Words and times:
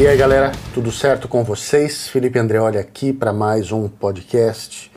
E 0.00 0.06
aí 0.06 0.16
galera, 0.16 0.50
tudo 0.72 0.90
certo 0.90 1.28
com 1.28 1.44
vocês? 1.44 2.08
Felipe 2.08 2.38
Andreoli 2.38 2.78
aqui 2.78 3.12
para 3.12 3.34
mais 3.34 3.70
um 3.70 3.86
podcast. 3.86 4.90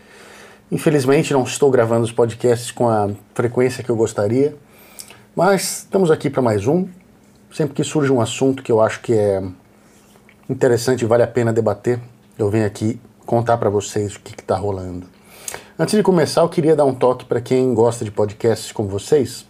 Infelizmente 0.71 1.33
não 1.33 1.43
estou 1.43 1.69
gravando 1.69 2.05
os 2.05 2.11
podcasts 2.13 2.71
com 2.71 2.87
a 2.87 3.09
frequência 3.33 3.83
que 3.83 3.89
eu 3.89 3.97
gostaria, 3.97 4.55
mas 5.35 5.79
estamos 5.79 6.09
aqui 6.09 6.29
para 6.29 6.41
mais 6.41 6.67
um. 6.67 6.87
Sempre 7.51 7.73
que 7.73 7.83
surge 7.83 8.13
um 8.13 8.21
assunto 8.21 8.63
que 8.63 8.71
eu 8.71 8.79
acho 8.79 9.01
que 9.01 9.11
é 9.11 9.43
interessante 10.49 11.01
e 11.01 11.05
vale 11.05 11.23
a 11.23 11.27
pena 11.27 11.51
debater, 11.51 11.99
eu 12.39 12.49
venho 12.49 12.65
aqui 12.65 12.97
contar 13.25 13.57
para 13.57 13.69
vocês 13.69 14.15
o 14.15 14.21
que 14.21 14.31
está 14.31 14.55
rolando. 14.55 15.05
Antes 15.77 15.97
de 15.97 16.01
começar, 16.01 16.43
eu 16.43 16.49
queria 16.49 16.77
dar 16.77 16.85
um 16.85 16.95
toque 16.95 17.25
para 17.25 17.41
quem 17.41 17.73
gosta 17.73 18.05
de 18.05 18.11
podcasts 18.11 18.71
como 18.71 18.87
vocês. 18.87 19.45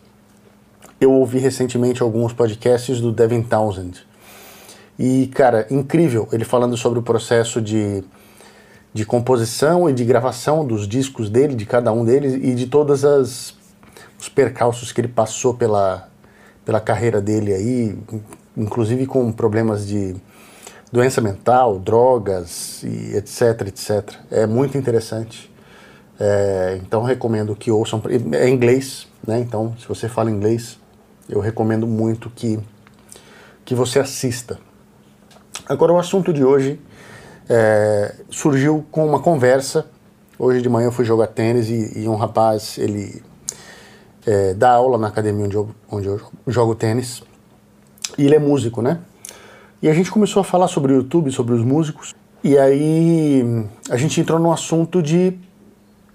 Eu 0.99 1.11
ouvi 1.11 1.37
recentemente 1.37 2.01
alguns 2.01 2.33
podcasts 2.33 2.99
do 2.99 3.11
Devin 3.11 3.43
Townsend 3.43 4.12
e, 4.97 5.27
cara, 5.27 5.67
incrível 5.71 6.27
ele 6.31 6.45
falando 6.45 6.77
sobre 6.77 6.99
o 6.99 7.03
processo 7.03 7.61
de, 7.61 8.03
de 8.93 9.05
composição 9.05 9.89
e 9.89 9.93
de 9.93 10.05
gravação 10.05 10.65
dos 10.65 10.87
discos 10.87 11.29
dele, 11.29 11.55
de 11.55 11.65
cada 11.65 11.91
um 11.91 12.05
deles, 12.05 12.33
e 12.33 12.53
de 12.53 12.67
todas 12.67 13.03
as 13.03 13.55
os 14.23 14.29
percalços 14.29 14.93
que 14.93 15.01
ele 15.01 15.09
passou 15.09 15.53
pela, 15.53 16.07
pela 16.63 16.79
carreira 16.79 17.21
dele 17.21 17.53
aí, 17.53 17.97
inclusive 18.55 19.05
com 19.05 19.29
problemas 19.33 19.85
de 19.85 20.15
doença 20.89 21.19
mental, 21.19 21.77
drogas 21.77 22.81
e 22.83 23.17
etc, 23.17 23.67
etc. 23.67 24.15
É 24.31 24.47
muito 24.47 24.77
interessante. 24.77 25.51
É, 26.17 26.79
então 26.81 27.03
recomendo 27.03 27.53
que 27.53 27.69
ouçam. 27.69 28.01
É 28.31 28.47
inglês, 28.47 29.07
né? 29.27 29.39
Então, 29.39 29.75
se 29.77 29.85
você 29.87 30.07
fala 30.07 30.31
inglês, 30.31 30.79
eu 31.27 31.41
recomendo 31.41 31.85
muito 31.85 32.29
que, 32.29 32.57
que 33.65 33.75
você 33.75 33.99
assista. 33.99 34.57
Agora, 35.67 35.93
o 35.93 35.97
assunto 35.97 36.33
de 36.33 36.43
hoje 36.43 36.77
é, 37.49 38.15
surgiu 38.29 38.85
com 38.91 39.05
uma 39.05 39.21
conversa. 39.21 39.85
Hoje 40.37 40.61
de 40.61 40.67
manhã 40.67 40.87
eu 40.87 40.91
fui 40.91 41.05
jogar 41.05 41.27
tênis 41.27 41.69
e, 41.69 42.01
e 42.01 42.07
um 42.07 42.15
rapaz, 42.15 42.77
ele 42.77 43.23
é, 44.25 44.53
dá 44.53 44.71
aula 44.71 44.97
na 44.97 45.07
academia 45.07 45.45
onde 45.45 45.55
eu, 45.55 45.69
onde 45.89 46.07
eu 46.07 46.19
jogo 46.47 46.75
tênis. 46.75 47.23
E 48.17 48.25
ele 48.25 48.35
é 48.35 48.39
músico, 48.39 48.81
né? 48.81 48.99
E 49.81 49.87
a 49.87 49.93
gente 49.93 50.11
começou 50.11 50.41
a 50.41 50.43
falar 50.43 50.67
sobre 50.67 50.91
o 50.91 50.97
YouTube, 50.97 51.31
sobre 51.31 51.53
os 51.53 51.63
músicos. 51.63 52.13
E 52.43 52.57
aí 52.57 53.65
a 53.89 53.95
gente 53.95 54.19
entrou 54.19 54.39
no 54.39 54.51
assunto 54.51 55.01
de. 55.01 55.37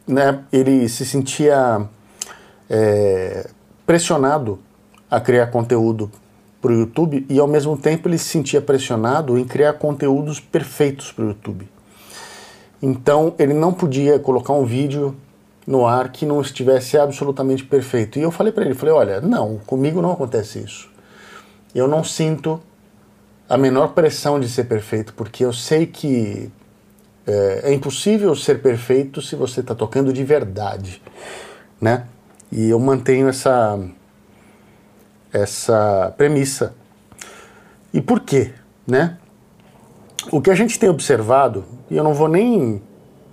Né, 0.06 0.42
ele 0.50 0.88
se 0.88 1.04
sentia 1.04 1.86
é, 2.68 3.48
pressionado 3.86 4.58
a 5.10 5.20
criar 5.20 5.48
conteúdo 5.48 6.10
para 6.60 6.72
o 6.72 6.74
YouTube 6.74 7.24
e 7.28 7.38
ao 7.38 7.46
mesmo 7.46 7.76
tempo 7.76 8.08
ele 8.08 8.18
se 8.18 8.24
sentia 8.24 8.60
pressionado 8.60 9.38
em 9.38 9.44
criar 9.44 9.74
conteúdos 9.74 10.40
perfeitos 10.40 11.12
para 11.12 11.24
o 11.24 11.28
YouTube. 11.28 11.68
Então 12.82 13.34
ele 13.38 13.54
não 13.54 13.72
podia 13.72 14.18
colocar 14.18 14.52
um 14.52 14.64
vídeo 14.64 15.14
no 15.66 15.86
ar 15.86 16.10
que 16.10 16.24
não 16.24 16.40
estivesse 16.40 16.96
absolutamente 16.96 17.64
perfeito. 17.64 18.18
E 18.18 18.22
eu 18.22 18.30
falei 18.30 18.52
para 18.52 18.64
ele, 18.64 18.74
falei, 18.74 18.94
olha, 18.94 19.20
não, 19.20 19.58
comigo 19.66 20.00
não 20.00 20.12
acontece 20.12 20.60
isso. 20.60 20.88
Eu 21.74 21.86
não 21.86 22.02
sinto 22.02 22.60
a 23.48 23.56
menor 23.56 23.88
pressão 23.88 24.40
de 24.40 24.48
ser 24.48 24.64
perfeito, 24.64 25.12
porque 25.14 25.44
eu 25.44 25.52
sei 25.52 25.86
que 25.86 26.50
é, 27.26 27.60
é 27.64 27.72
impossível 27.74 28.34
ser 28.34 28.62
perfeito 28.62 29.20
se 29.20 29.36
você 29.36 29.60
está 29.60 29.74
tocando 29.74 30.12
de 30.12 30.24
verdade, 30.24 31.02
né? 31.80 32.06
E 32.50 32.70
eu 32.70 32.80
mantenho 32.80 33.28
essa 33.28 33.78
essa 35.32 36.12
premissa. 36.16 36.74
E 37.92 38.00
por 38.00 38.20
quê? 38.20 38.52
Né? 38.86 39.16
O 40.30 40.40
que 40.40 40.50
a 40.50 40.54
gente 40.54 40.78
tem 40.78 40.88
observado, 40.88 41.64
e 41.90 41.96
eu 41.96 42.04
não 42.04 42.14
vou 42.14 42.28
nem 42.28 42.82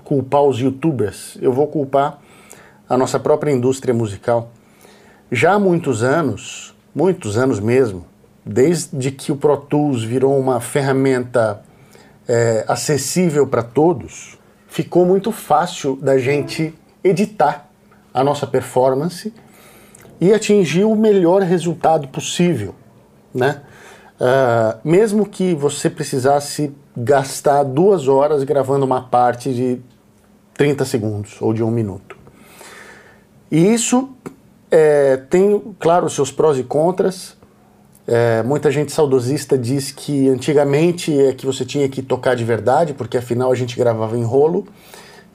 culpar 0.03 0.43
os 0.43 0.59
youtubers, 0.59 1.37
eu 1.41 1.51
vou 1.51 1.67
culpar 1.67 2.19
a 2.87 2.97
nossa 2.97 3.19
própria 3.19 3.51
indústria 3.51 3.93
musical. 3.93 4.51
Já 5.31 5.53
há 5.53 5.59
muitos 5.59 6.03
anos, 6.03 6.75
muitos 6.93 7.37
anos 7.37 7.59
mesmo, 7.59 8.05
desde 8.45 9.11
que 9.11 9.31
o 9.31 9.35
Pro 9.35 9.57
Tools 9.57 10.03
virou 10.03 10.37
uma 10.39 10.61
ferramenta 10.61 11.61
é, 12.27 12.63
acessível 12.67 13.47
para 13.47 13.63
todos, 13.63 14.37
ficou 14.67 15.05
muito 15.05 15.31
fácil 15.31 15.95
da 15.95 16.17
gente 16.17 16.73
editar 17.03 17.67
a 18.13 18.23
nossa 18.23 18.45
performance 18.45 19.33
e 20.19 20.33
atingir 20.33 20.83
o 20.83 20.95
melhor 20.95 21.41
resultado 21.41 22.07
possível, 22.07 22.73
né? 23.33 23.61
Uh, 24.19 24.79
mesmo 24.87 25.25
que 25.25 25.53
você 25.53 25.89
precisasse 25.89 26.71
gastar 26.95 27.63
duas 27.63 28.07
horas 28.07 28.43
gravando 28.43 28.85
uma 28.85 29.01
parte 29.01 29.53
de 29.53 29.81
30 30.53 30.85
segundos 30.85 31.41
ou 31.41 31.53
de 31.53 31.61
um 31.61 31.69
minuto. 31.69 32.17
E 33.51 33.73
isso 33.73 34.09
é, 34.71 35.17
tem, 35.17 35.61
claro, 35.79 36.09
seus 36.09 36.31
prós 36.31 36.57
e 36.57 36.63
contras. 36.63 37.35
É, 38.07 38.43
muita 38.43 38.71
gente 38.71 38.91
saudosista 38.91 39.57
diz 39.57 39.91
que 39.91 40.29
antigamente 40.29 41.17
é 41.19 41.33
que 41.33 41.45
você 41.45 41.65
tinha 41.65 41.89
que 41.89 42.01
tocar 42.01 42.35
de 42.35 42.43
verdade, 42.43 42.93
porque 42.93 43.17
afinal 43.17 43.51
a 43.51 43.55
gente 43.55 43.75
gravava 43.77 44.17
em 44.17 44.23
rolo. 44.23 44.67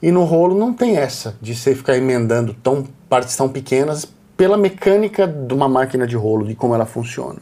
E 0.01 0.11
no 0.11 0.23
rolo 0.23 0.57
não 0.57 0.73
tem 0.73 0.97
essa 0.97 1.35
de 1.39 1.55
você 1.55 1.75
ficar 1.75 1.95
emendando 1.95 2.55
tão, 2.63 2.87
partes 3.07 3.35
tão 3.35 3.47
pequenas 3.47 4.07
pela 4.41 4.57
mecânica 4.57 5.27
de 5.27 5.53
uma 5.53 5.69
máquina 5.69 6.07
de 6.07 6.15
rolo, 6.15 6.47
de 6.47 6.55
como 6.55 6.73
ela 6.73 6.87
funciona. 6.87 7.41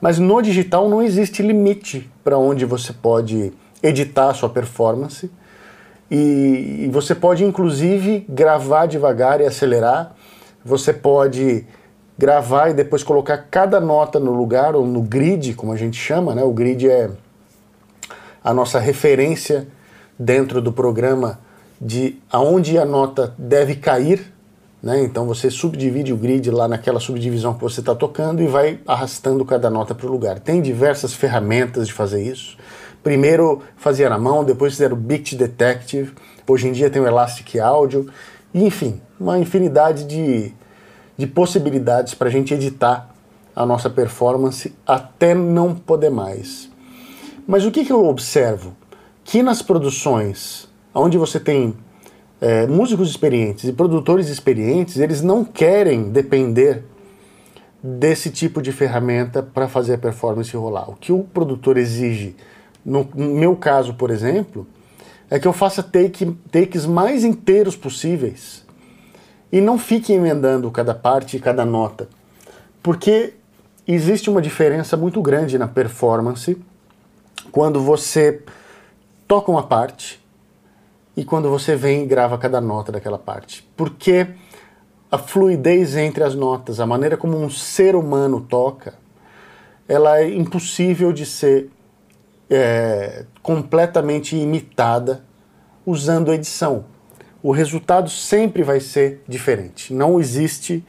Mas 0.00 0.18
no 0.18 0.40
digital 0.40 0.88
não 0.88 1.02
existe 1.02 1.42
limite 1.42 2.10
para 2.24 2.38
onde 2.38 2.64
você 2.64 2.94
pode 2.94 3.52
editar 3.82 4.30
a 4.30 4.32
sua 4.32 4.48
performance 4.48 5.30
e, 6.10 6.84
e 6.84 6.88
você 6.90 7.14
pode 7.14 7.44
inclusive 7.44 8.24
gravar 8.26 8.86
devagar 8.86 9.42
e 9.42 9.44
acelerar. 9.44 10.14
Você 10.64 10.94
pode 10.94 11.66
gravar 12.16 12.70
e 12.70 12.72
depois 12.72 13.02
colocar 13.02 13.36
cada 13.50 13.78
nota 13.78 14.18
no 14.18 14.32
lugar 14.32 14.74
ou 14.74 14.86
no 14.86 15.02
grid, 15.02 15.52
como 15.52 15.72
a 15.74 15.76
gente 15.76 15.98
chama, 15.98 16.34
né? 16.34 16.42
O 16.42 16.54
grid 16.54 16.88
é 16.88 17.10
a 18.42 18.54
nossa 18.54 18.78
referência 18.78 19.68
dentro 20.18 20.62
do 20.62 20.72
programa 20.72 21.38
de 21.78 22.18
aonde 22.32 22.78
a 22.78 22.86
nota 22.86 23.34
deve 23.36 23.74
cair 23.74 24.32
né? 24.84 25.02
Então 25.02 25.26
você 25.26 25.50
subdivide 25.50 26.12
o 26.12 26.16
grid 26.16 26.50
lá 26.50 26.68
naquela 26.68 27.00
subdivisão 27.00 27.54
que 27.54 27.62
você 27.62 27.80
está 27.80 27.94
tocando 27.94 28.42
e 28.42 28.46
vai 28.46 28.78
arrastando 28.86 29.42
cada 29.42 29.70
nota 29.70 29.94
para 29.94 30.06
o 30.06 30.10
lugar. 30.10 30.38
Tem 30.38 30.60
diversas 30.60 31.14
ferramentas 31.14 31.86
de 31.86 31.94
fazer 31.94 32.22
isso. 32.22 32.58
Primeiro 33.02 33.62
fazia 33.78 34.10
na 34.10 34.18
mão, 34.18 34.44
depois 34.44 34.74
fizeram 34.74 34.94
o 34.94 35.00
Beat 35.00 35.36
Detective, 35.36 36.12
hoje 36.46 36.68
em 36.68 36.72
dia 36.72 36.90
tem 36.90 37.00
o 37.00 37.06
Elastic 37.06 37.56
Audio, 37.56 38.10
enfim, 38.52 39.00
uma 39.18 39.38
infinidade 39.38 40.04
de, 40.04 40.52
de 41.16 41.26
possibilidades 41.26 42.12
para 42.12 42.28
a 42.28 42.30
gente 42.30 42.52
editar 42.52 43.08
a 43.56 43.64
nossa 43.64 43.88
performance 43.88 44.74
até 44.86 45.34
não 45.34 45.74
poder 45.74 46.10
mais. 46.10 46.70
Mas 47.46 47.64
o 47.64 47.70
que, 47.70 47.86
que 47.86 47.92
eu 47.92 48.04
observo? 48.04 48.76
Que 49.24 49.42
nas 49.42 49.62
produções 49.62 50.68
onde 50.94 51.16
você 51.16 51.40
tem 51.40 51.74
é, 52.44 52.66
músicos 52.66 53.08
experientes 53.08 53.64
e 53.64 53.72
produtores 53.72 54.28
experientes, 54.28 54.98
eles 54.98 55.22
não 55.22 55.46
querem 55.46 56.10
depender 56.10 56.84
desse 57.82 58.28
tipo 58.28 58.60
de 58.60 58.70
ferramenta 58.70 59.42
para 59.42 59.66
fazer 59.66 59.94
a 59.94 59.98
performance 59.98 60.54
rolar. 60.54 60.90
O 60.90 60.94
que 60.94 61.10
o 61.10 61.20
produtor 61.20 61.78
exige, 61.78 62.36
no, 62.84 63.08
meu 63.14 63.56
caso, 63.56 63.94
por 63.94 64.10
exemplo, 64.10 64.66
é 65.30 65.38
que 65.38 65.48
eu 65.48 65.54
faça 65.54 65.82
take, 65.82 66.36
takes 66.52 66.84
mais 66.84 67.24
inteiros 67.24 67.76
possíveis 67.76 68.62
e 69.50 69.58
não 69.58 69.78
fique 69.78 70.12
emendando 70.12 70.70
cada 70.70 70.94
parte 70.94 71.38
e 71.38 71.40
cada 71.40 71.64
nota. 71.64 72.10
Porque 72.82 73.32
existe 73.88 74.28
uma 74.28 74.42
diferença 74.42 74.98
muito 74.98 75.22
grande 75.22 75.56
na 75.56 75.66
performance 75.66 76.58
quando 77.50 77.80
você 77.80 78.42
toca 79.26 79.50
uma 79.50 79.62
parte 79.62 80.22
e 81.16 81.24
quando 81.24 81.48
você 81.48 81.76
vem 81.76 82.02
e 82.02 82.06
grava 82.06 82.36
cada 82.38 82.60
nota 82.60 82.90
daquela 82.90 83.18
parte. 83.18 83.68
Porque 83.76 84.26
a 85.10 85.18
fluidez 85.18 85.96
entre 85.96 86.24
as 86.24 86.34
notas, 86.34 86.80
a 86.80 86.86
maneira 86.86 87.16
como 87.16 87.36
um 87.36 87.48
ser 87.48 87.94
humano 87.94 88.40
toca, 88.40 88.94
ela 89.88 90.18
é 90.18 90.28
impossível 90.28 91.12
de 91.12 91.24
ser 91.24 91.70
é, 92.50 93.24
completamente 93.42 94.36
imitada 94.36 95.24
usando 95.86 96.32
edição. 96.32 96.86
O 97.42 97.52
resultado 97.52 98.08
sempre 98.08 98.62
vai 98.62 98.80
ser 98.80 99.22
diferente. 99.28 99.92
Não 99.92 100.18
existe 100.18 100.84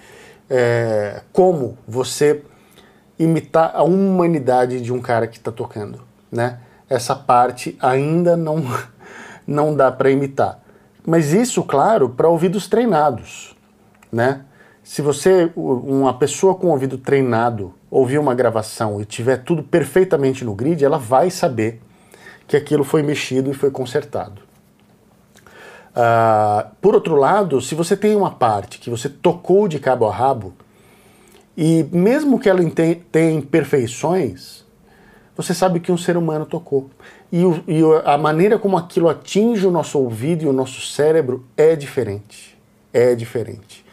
é, 0.50 1.22
como 1.34 1.78
você 1.88 2.42
imitar 3.20 3.72
a 3.76 3.84
humanidade 3.84 4.82
de 4.82 4.92
um 4.92 5.02
cara 5.02 5.28
que 5.28 5.38
está 5.38 5.52
tocando, 5.52 6.02
né? 6.32 6.60
Essa 6.90 7.16
parte 7.16 7.78
ainda 7.82 8.38
não 8.38 8.64
não 9.46 9.76
dá 9.76 9.92
para 9.92 10.12
imitar. 10.12 10.60
Mas 11.06 11.34
isso, 11.34 11.64
claro, 11.64 12.10
para 12.10 12.28
ouvidos 12.28 12.68
treinados, 12.68 13.56
né? 14.12 14.42
Se 14.84 15.02
você, 15.02 15.52
uma 15.56 16.14
pessoa 16.14 16.54
com 16.54 16.68
ouvido 16.68 16.98
treinado, 16.98 17.74
ouvir 17.90 18.20
uma 18.20 18.36
gravação 18.36 19.02
e 19.02 19.06
tiver 19.06 19.38
tudo 19.38 19.64
perfeitamente 19.64 20.46
no 20.46 20.54
grid, 20.54 20.86
ela 20.86 21.00
vai 21.00 21.32
saber 21.32 21.82
que 22.48 22.56
aquilo 22.56 22.84
foi 22.84 23.02
mexido 23.02 23.50
e 23.50 23.54
foi 23.54 23.72
consertado. 23.72 24.42
Uh, 25.96 26.70
por 26.82 26.94
outro 26.94 27.16
lado, 27.16 27.62
se 27.62 27.74
você 27.74 27.98
tem 27.98 28.16
uma 28.16 28.30
parte 28.30 28.78
que 28.78 28.90
você 28.90 29.10
tocou 29.10 29.68
de 29.68 29.80
cabo 29.80 30.06
a 30.06 30.14
rabo, 30.14 30.54
e 31.58 31.88
mesmo 31.92 32.40
que 32.40 32.50
ela 32.50 32.62
tenha 33.12 33.32
imperfeições, 33.32 34.66
você 35.36 35.54
sabe 35.54 35.80
que 35.80 35.92
um 35.92 35.98
ser 35.98 36.18
humano 36.18 36.46
tocou. 36.46 36.90
E, 37.32 37.44
o, 37.44 37.64
e, 37.68 37.82
a 38.06 38.18
maneira 38.18 38.58
como 38.58 38.78
aquilo 38.78 39.10
atinge 39.10 39.66
o 39.66 39.72
nosso 39.72 40.00
ouvido 40.00 40.44
e 40.44 40.48
o 40.48 40.54
nosso 40.54 40.82
cérebro 40.82 41.46
é 41.58 41.76
diferente. 41.76 42.58
É 42.94 43.16
diferente. 43.16 43.86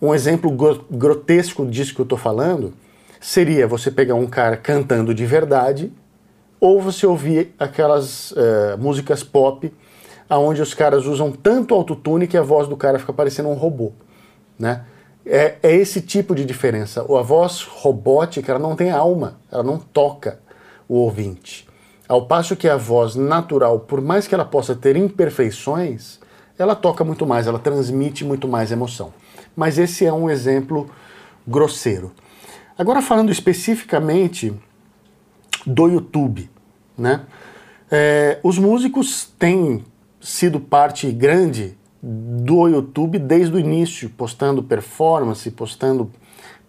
Um 0.00 0.14
exemplo 0.14 0.50
grotesco 0.90 1.66
disso 1.66 1.94
que 1.94 2.00
eu 2.00 2.04
estou 2.04 2.18
falando 2.18 2.72
seria 3.20 3.66
você 3.66 3.90
pegar 3.90 4.14
um 4.14 4.26
cara 4.26 4.56
cantando 4.56 5.12
de 5.12 5.26
verdade 5.26 5.92
ou 6.60 6.80
você 6.80 7.06
ouvir 7.06 7.54
aquelas 7.58 8.30
uh, 8.32 8.78
músicas 8.78 9.22
pop 9.22 9.72
aonde 10.28 10.60
os 10.60 10.74
caras 10.74 11.06
usam 11.06 11.32
tanto 11.32 11.74
autotune 11.74 12.26
que 12.26 12.36
a 12.36 12.42
voz 12.42 12.68
do 12.68 12.76
cara 12.76 12.98
fica 12.98 13.12
parecendo 13.12 13.48
um 13.48 13.54
robô, 13.54 13.92
né? 14.58 14.84
É, 15.24 15.56
é, 15.62 15.74
esse 15.74 16.00
tipo 16.00 16.34
de 16.34 16.44
diferença. 16.44 17.02
A 17.02 17.22
voz 17.22 17.62
robótica 17.62 18.50
ela 18.50 18.58
não 18.58 18.74
tem 18.74 18.90
alma, 18.90 19.38
ela 19.52 19.62
não 19.62 19.78
toca 19.78 20.40
o 20.88 20.94
ouvinte. 20.94 21.67
Ao 22.08 22.26
passo 22.26 22.56
que 22.56 22.68
a 22.68 22.76
voz 22.76 23.14
natural, 23.14 23.80
por 23.80 24.00
mais 24.00 24.26
que 24.26 24.34
ela 24.34 24.44
possa 24.44 24.74
ter 24.74 24.96
imperfeições, 24.96 26.18
ela 26.58 26.74
toca 26.74 27.04
muito 27.04 27.26
mais, 27.26 27.46
ela 27.46 27.58
transmite 27.58 28.24
muito 28.24 28.48
mais 28.48 28.72
emoção 28.72 29.12
mas 29.58 29.76
esse 29.76 30.06
é 30.06 30.12
um 30.12 30.30
exemplo 30.30 30.88
grosseiro. 31.44 32.12
Agora 32.78 33.02
falando 33.02 33.32
especificamente 33.32 34.54
do 35.66 35.88
YouTube, 35.88 36.48
né? 36.96 37.22
É, 37.90 38.38
os 38.44 38.56
músicos 38.56 39.24
têm 39.36 39.84
sido 40.20 40.60
parte 40.60 41.10
grande 41.10 41.76
do 42.00 42.68
YouTube 42.68 43.18
desde 43.18 43.56
o 43.56 43.58
início, 43.58 44.08
postando 44.10 44.62
performance, 44.62 45.50
postando 45.50 46.08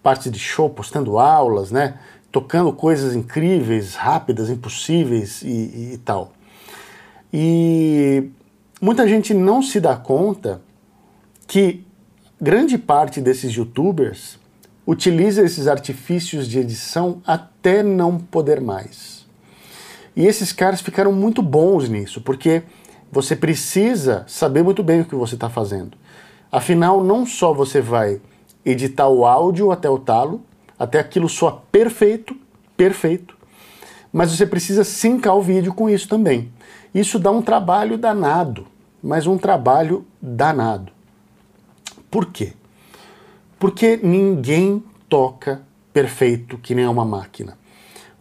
partes 0.01 0.31
de 0.31 0.39
show, 0.39 0.67
postando 0.67 1.19
aulas, 1.19 1.69
né? 1.69 1.99
Tocando 2.31 2.71
coisas 2.71 3.15
incríveis, 3.15 3.95
rápidas, 3.95 4.49
impossíveis 4.49 5.41
e, 5.41 5.93
e 5.93 6.01
tal. 6.03 6.33
E 7.33 8.29
muita 8.81 9.07
gente 9.07 9.33
não 9.33 9.61
se 9.61 9.79
dá 9.79 9.95
conta 9.95 10.61
que 11.47 11.83
grande 12.39 12.77
parte 12.77 13.19
desses 13.19 13.51
youtubers 13.53 14.39
utiliza 14.85 15.43
esses 15.43 15.67
artifícios 15.67 16.47
de 16.47 16.59
edição 16.59 17.21
até 17.25 17.83
não 17.83 18.17
poder 18.17 18.59
mais. 18.59 19.27
E 20.15 20.25
esses 20.25 20.51
caras 20.51 20.81
ficaram 20.81 21.11
muito 21.11 21.41
bons 21.41 21.87
nisso, 21.87 22.21
porque 22.21 22.63
você 23.11 23.35
precisa 23.35 24.25
saber 24.27 24.63
muito 24.63 24.83
bem 24.83 25.01
o 25.01 25.05
que 25.05 25.15
você 25.15 25.35
está 25.35 25.49
fazendo. 25.49 25.97
Afinal, 26.51 27.03
não 27.03 27.25
só 27.25 27.53
você 27.53 27.79
vai 27.79 28.19
editar 28.65 29.07
o 29.07 29.25
áudio 29.25 29.71
até 29.71 29.89
o 29.89 29.99
talo, 29.99 30.41
até 30.79 30.97
aquilo 30.97 31.27
soar 31.27 31.57
perfeito, 31.69 32.35
perfeito, 32.77 33.37
mas 34.11 34.31
você 34.31 34.45
precisa 34.45 34.85
sincar 34.85 35.35
o 35.35 35.41
vídeo 35.41 35.73
com 35.73 35.89
isso 35.89 36.07
também. 36.07 36.51
Isso 36.95 37.19
dá 37.19 37.29
um 37.29 37.41
trabalho 37.41 37.97
danado, 37.97 38.65
mas 39.03 39.27
um 39.27 39.37
trabalho 39.37 40.05
danado. 40.21 40.91
Por 42.09 42.27
quê? 42.27 42.53
Porque 43.59 43.99
ninguém 44.01 44.83
toca 45.07 45.61
perfeito 45.93 46.57
que 46.57 46.73
nem 46.73 46.87
uma 46.87 47.05
máquina. 47.05 47.57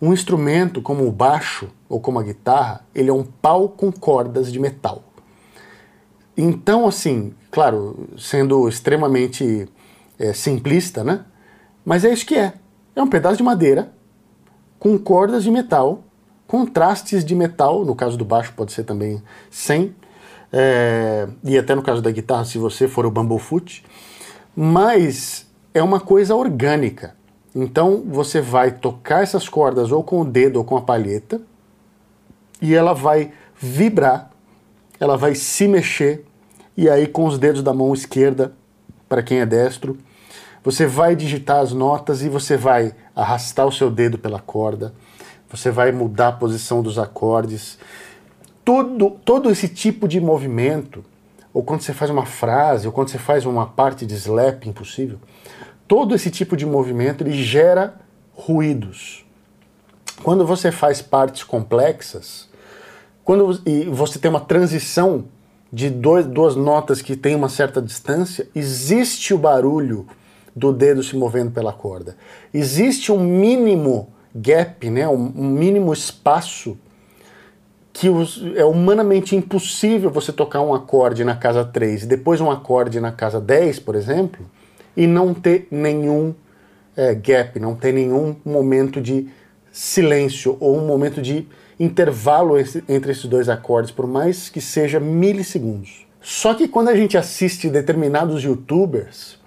Um 0.00 0.12
instrumento 0.12 0.82
como 0.82 1.06
o 1.06 1.12
baixo 1.12 1.68
ou 1.88 2.00
como 2.00 2.18
a 2.18 2.22
guitarra, 2.22 2.84
ele 2.94 3.08
é 3.10 3.12
um 3.12 3.24
pau 3.24 3.68
com 3.68 3.90
cordas 3.90 4.52
de 4.52 4.58
metal. 4.58 5.02
Então, 6.36 6.86
assim, 6.86 7.32
claro, 7.50 8.08
sendo 8.16 8.68
extremamente 8.68 9.68
é, 10.18 10.32
simplista, 10.32 11.02
né? 11.02 11.24
Mas 11.88 12.04
é 12.04 12.12
isso 12.12 12.26
que 12.26 12.34
é. 12.34 12.52
É 12.94 13.02
um 13.02 13.08
pedaço 13.08 13.38
de 13.38 13.42
madeira 13.42 13.90
com 14.78 14.98
cordas 14.98 15.42
de 15.42 15.50
metal, 15.50 16.04
contrastes 16.46 17.24
de 17.24 17.34
metal, 17.34 17.82
no 17.82 17.94
caso 17.94 18.14
do 18.18 18.26
baixo 18.26 18.52
pode 18.54 18.74
ser 18.74 18.84
também 18.84 19.22
sem, 19.50 19.96
é, 20.52 21.26
e 21.42 21.56
até 21.56 21.74
no 21.74 21.80
caso 21.80 22.02
da 22.02 22.10
guitarra, 22.10 22.44
se 22.44 22.58
você 22.58 22.86
for 22.86 23.06
o 23.06 23.10
Bumblefoot, 23.10 23.82
mas 24.54 25.46
é 25.72 25.82
uma 25.82 25.98
coisa 25.98 26.36
orgânica. 26.36 27.16
Então 27.54 28.02
você 28.06 28.38
vai 28.38 28.70
tocar 28.70 29.22
essas 29.22 29.48
cordas 29.48 29.90
ou 29.90 30.04
com 30.04 30.20
o 30.20 30.26
dedo 30.26 30.56
ou 30.56 30.64
com 30.64 30.76
a 30.76 30.82
palheta 30.82 31.40
e 32.60 32.74
ela 32.74 32.92
vai 32.92 33.32
vibrar, 33.58 34.30
ela 35.00 35.16
vai 35.16 35.34
se 35.34 35.66
mexer 35.66 36.22
e 36.76 36.86
aí 36.86 37.06
com 37.06 37.24
os 37.24 37.38
dedos 37.38 37.62
da 37.62 37.72
mão 37.72 37.94
esquerda, 37.94 38.52
para 39.08 39.22
quem 39.22 39.38
é 39.38 39.46
destro, 39.46 39.96
você 40.70 40.84
vai 40.84 41.16
digitar 41.16 41.60
as 41.60 41.72
notas 41.72 42.22
e 42.22 42.28
você 42.28 42.54
vai 42.54 42.94
arrastar 43.16 43.66
o 43.66 43.72
seu 43.72 43.90
dedo 43.90 44.18
pela 44.18 44.38
corda, 44.38 44.92
você 45.48 45.70
vai 45.70 45.90
mudar 45.90 46.28
a 46.28 46.32
posição 46.32 46.82
dos 46.82 46.98
acordes 46.98 47.78
todo, 48.66 49.12
todo 49.24 49.50
esse 49.50 49.66
tipo 49.66 50.06
de 50.06 50.20
movimento, 50.20 51.02
ou 51.54 51.62
quando 51.62 51.80
você 51.80 51.94
faz 51.94 52.10
uma 52.10 52.26
frase, 52.26 52.86
ou 52.86 52.92
quando 52.92 53.08
você 53.08 53.16
faz 53.16 53.46
uma 53.46 53.66
parte 53.66 54.04
de 54.04 54.14
slap 54.14 54.66
impossível, 54.66 55.18
todo 55.86 56.14
esse 56.14 56.30
tipo 56.30 56.54
de 56.54 56.66
movimento 56.66 57.24
ele 57.24 57.32
gera 57.32 57.98
ruídos. 58.34 59.24
Quando 60.22 60.46
você 60.46 60.70
faz 60.70 61.00
partes 61.00 61.44
complexas, 61.44 62.46
quando 63.24 63.58
e 63.64 63.84
você 63.84 64.18
tem 64.18 64.30
uma 64.30 64.40
transição 64.40 65.24
de 65.72 65.88
dois, 65.88 66.26
duas 66.26 66.54
notas 66.54 67.00
que 67.00 67.16
tem 67.16 67.34
uma 67.34 67.48
certa 67.48 67.80
distância, 67.80 68.46
existe 68.54 69.32
o 69.32 69.38
barulho 69.38 70.06
do 70.58 70.72
dedo 70.72 71.02
se 71.02 71.16
movendo 71.16 71.52
pela 71.52 71.72
corda. 71.72 72.16
Existe 72.52 73.12
um 73.12 73.20
mínimo 73.20 74.12
gap, 74.34 74.90
né, 74.90 75.08
um, 75.08 75.18
mínimo 75.18 75.92
espaço 75.92 76.76
que 77.92 78.08
os, 78.08 78.44
é 78.54 78.64
humanamente 78.64 79.34
impossível 79.34 80.10
você 80.10 80.32
tocar 80.32 80.60
um 80.60 80.74
acorde 80.74 81.24
na 81.24 81.34
casa 81.34 81.64
3 81.64 82.02
e 82.02 82.06
depois 82.06 82.40
um 82.40 82.50
acorde 82.50 83.00
na 83.00 83.10
casa 83.10 83.40
10, 83.40 83.80
por 83.80 83.94
exemplo, 83.94 84.46
e 84.96 85.06
não 85.06 85.32
ter 85.32 85.66
nenhum 85.70 86.34
é, 86.96 87.14
gap, 87.14 87.58
não 87.58 87.74
ter 87.74 87.92
nenhum 87.92 88.36
momento 88.44 89.00
de 89.00 89.28
silêncio 89.72 90.56
ou 90.60 90.76
um 90.76 90.86
momento 90.86 91.22
de 91.22 91.46
intervalo 91.78 92.56
entre 92.88 93.12
esses 93.12 93.24
dois 93.26 93.48
acordes, 93.48 93.92
por 93.92 94.06
mais 94.06 94.48
que 94.48 94.60
seja 94.60 94.98
milissegundos. 94.98 96.06
Só 96.20 96.54
que 96.54 96.66
quando 96.66 96.88
a 96.88 96.96
gente 96.96 97.16
assiste 97.16 97.70
determinados 97.70 98.42
youtubers, 98.42 99.37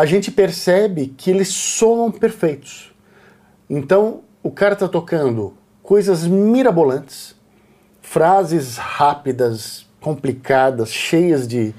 a 0.00 0.06
gente 0.06 0.30
percebe 0.30 1.08
que 1.14 1.30
eles 1.30 1.48
soam 1.48 2.10
perfeitos. 2.10 2.90
Então, 3.68 4.22
o 4.42 4.50
cara 4.50 4.72
está 4.72 4.88
tocando 4.88 5.52
coisas 5.82 6.26
mirabolantes, 6.26 7.36
frases 8.00 8.78
rápidas, 8.78 9.86
complicadas, 10.00 10.90
cheias 10.90 11.46
de, 11.46 11.74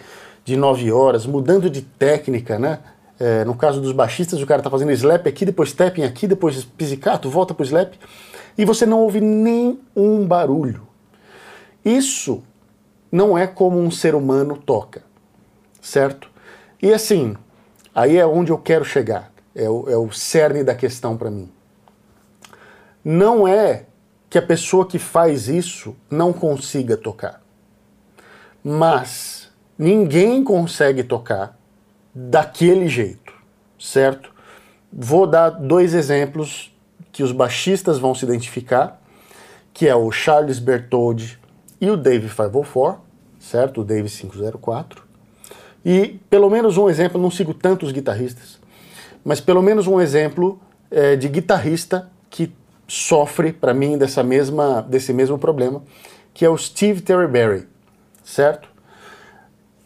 de 0.45 0.55
nove 0.55 0.91
horas, 0.91 1.25
mudando 1.25 1.67
de 1.67 1.81
técnica, 1.81 2.59
né? 2.59 2.77
É, 3.19 3.43
no 3.43 3.55
caso 3.55 3.81
dos 3.81 3.91
baixistas, 3.91 4.39
o 4.39 4.45
cara 4.45 4.61
tá 4.61 4.69
fazendo 4.69 4.91
slap 4.91 5.25
aqui, 5.25 5.43
depois 5.43 5.73
tapping 5.73 6.03
aqui, 6.03 6.27
depois 6.27 6.63
pizzicato, 6.63 7.27
volta 7.27 7.55
pro 7.55 7.65
slap, 7.65 7.95
e 8.55 8.63
você 8.63 8.85
não 8.85 8.99
ouve 8.99 9.19
nem 9.19 9.79
um 9.95 10.27
barulho. 10.27 10.87
Isso 11.83 12.43
não 13.11 13.35
é 13.35 13.47
como 13.47 13.79
um 13.79 13.89
ser 13.89 14.13
humano 14.13 14.55
toca, 14.55 15.01
certo? 15.81 16.29
E 16.79 16.93
assim, 16.93 17.35
aí 17.93 18.17
é 18.17 18.25
onde 18.25 18.51
eu 18.51 18.57
quero 18.57 18.85
chegar, 18.85 19.31
é 19.55 19.69
o, 19.69 19.89
é 19.89 19.97
o 19.97 20.11
cerne 20.11 20.63
da 20.63 20.75
questão 20.75 21.17
para 21.17 21.29
mim. 21.29 21.51
Não 23.03 23.47
é 23.47 23.85
que 24.29 24.37
a 24.37 24.41
pessoa 24.41 24.87
que 24.87 24.97
faz 24.97 25.47
isso 25.47 25.95
não 26.09 26.31
consiga 26.31 26.95
tocar. 26.95 27.41
Mas 28.63 29.51
ninguém 29.77 30.43
consegue 30.43 31.03
tocar 31.03 31.57
daquele 32.13 32.87
jeito, 32.87 33.33
certo? 33.79 34.31
Vou 34.91 35.25
dar 35.25 35.49
dois 35.49 35.93
exemplos 35.93 36.73
que 37.11 37.23
os 37.23 37.31
baixistas 37.31 37.97
vão 37.97 38.13
se 38.13 38.23
identificar, 38.23 39.01
que 39.73 39.87
é 39.87 39.95
o 39.95 40.11
Charles 40.11 40.59
Bertoldi 40.59 41.39
e 41.79 41.89
o 41.89 41.97
Dave 41.97 42.29
504, 42.29 43.01
certo? 43.39 43.81
O 43.81 43.83
Dave 43.83 44.09
504. 44.09 45.03
E 45.83 46.19
pelo 46.29 46.49
menos 46.49 46.77
um 46.77 46.89
exemplo, 46.89 47.19
não 47.19 47.31
sigo 47.31 47.53
tantos 47.53 47.91
guitarristas, 47.91 48.59
mas 49.23 49.39
pelo 49.39 49.61
menos 49.61 49.87
um 49.87 49.99
exemplo 49.99 50.59
é, 50.89 51.15
de 51.15 51.27
guitarrista 51.27 52.09
que 52.29 52.51
sofre, 52.87 53.53
para 53.53 53.73
mim, 53.73 53.97
dessa 53.97 54.21
mesma, 54.21 54.81
desse 54.81 55.13
mesmo 55.13 55.37
problema, 55.37 55.81
que 56.33 56.45
é 56.45 56.49
o 56.49 56.57
Steve 56.57 57.01
Terryberry, 57.01 57.67
certo? 58.23 58.69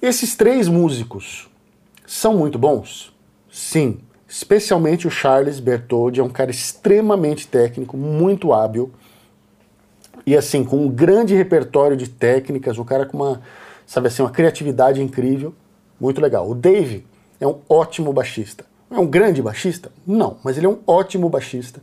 Esses 0.01 0.35
três 0.35 0.67
músicos 0.67 1.49
são 2.05 2.35
muito 2.35 2.59
bons? 2.59 3.13
Sim, 3.51 3.99
especialmente 4.27 5.07
o 5.07 5.11
Charles 5.11 5.59
Bertoldi, 5.59 6.19
é 6.19 6.23
um 6.23 6.29
cara 6.29 6.51
extremamente 6.51 7.47
técnico, 7.47 7.95
muito 7.95 8.53
hábil 8.53 8.91
e 10.25 10.35
assim 10.35 10.63
com 10.63 10.77
um 10.77 10.89
grande 10.89 11.35
repertório 11.35 11.95
de 11.95 12.09
técnicas, 12.09 12.77
um 12.77 12.83
cara 12.83 13.05
com 13.05 13.17
uma, 13.17 13.41
sabe 13.85 14.07
assim, 14.07 14.23
uma 14.23 14.31
criatividade 14.31 15.01
incrível, 15.01 15.53
muito 15.99 16.21
legal. 16.21 16.49
O 16.49 16.55
Dave 16.55 17.05
é 17.39 17.47
um 17.47 17.59
ótimo 17.69 18.11
baixista. 18.13 18.65
É 18.89 18.99
um 18.99 19.07
grande 19.07 19.41
baixista? 19.41 19.91
Não, 20.05 20.37
mas 20.43 20.57
ele 20.57 20.65
é 20.65 20.69
um 20.69 20.79
ótimo 20.85 21.29
baixista. 21.29 21.81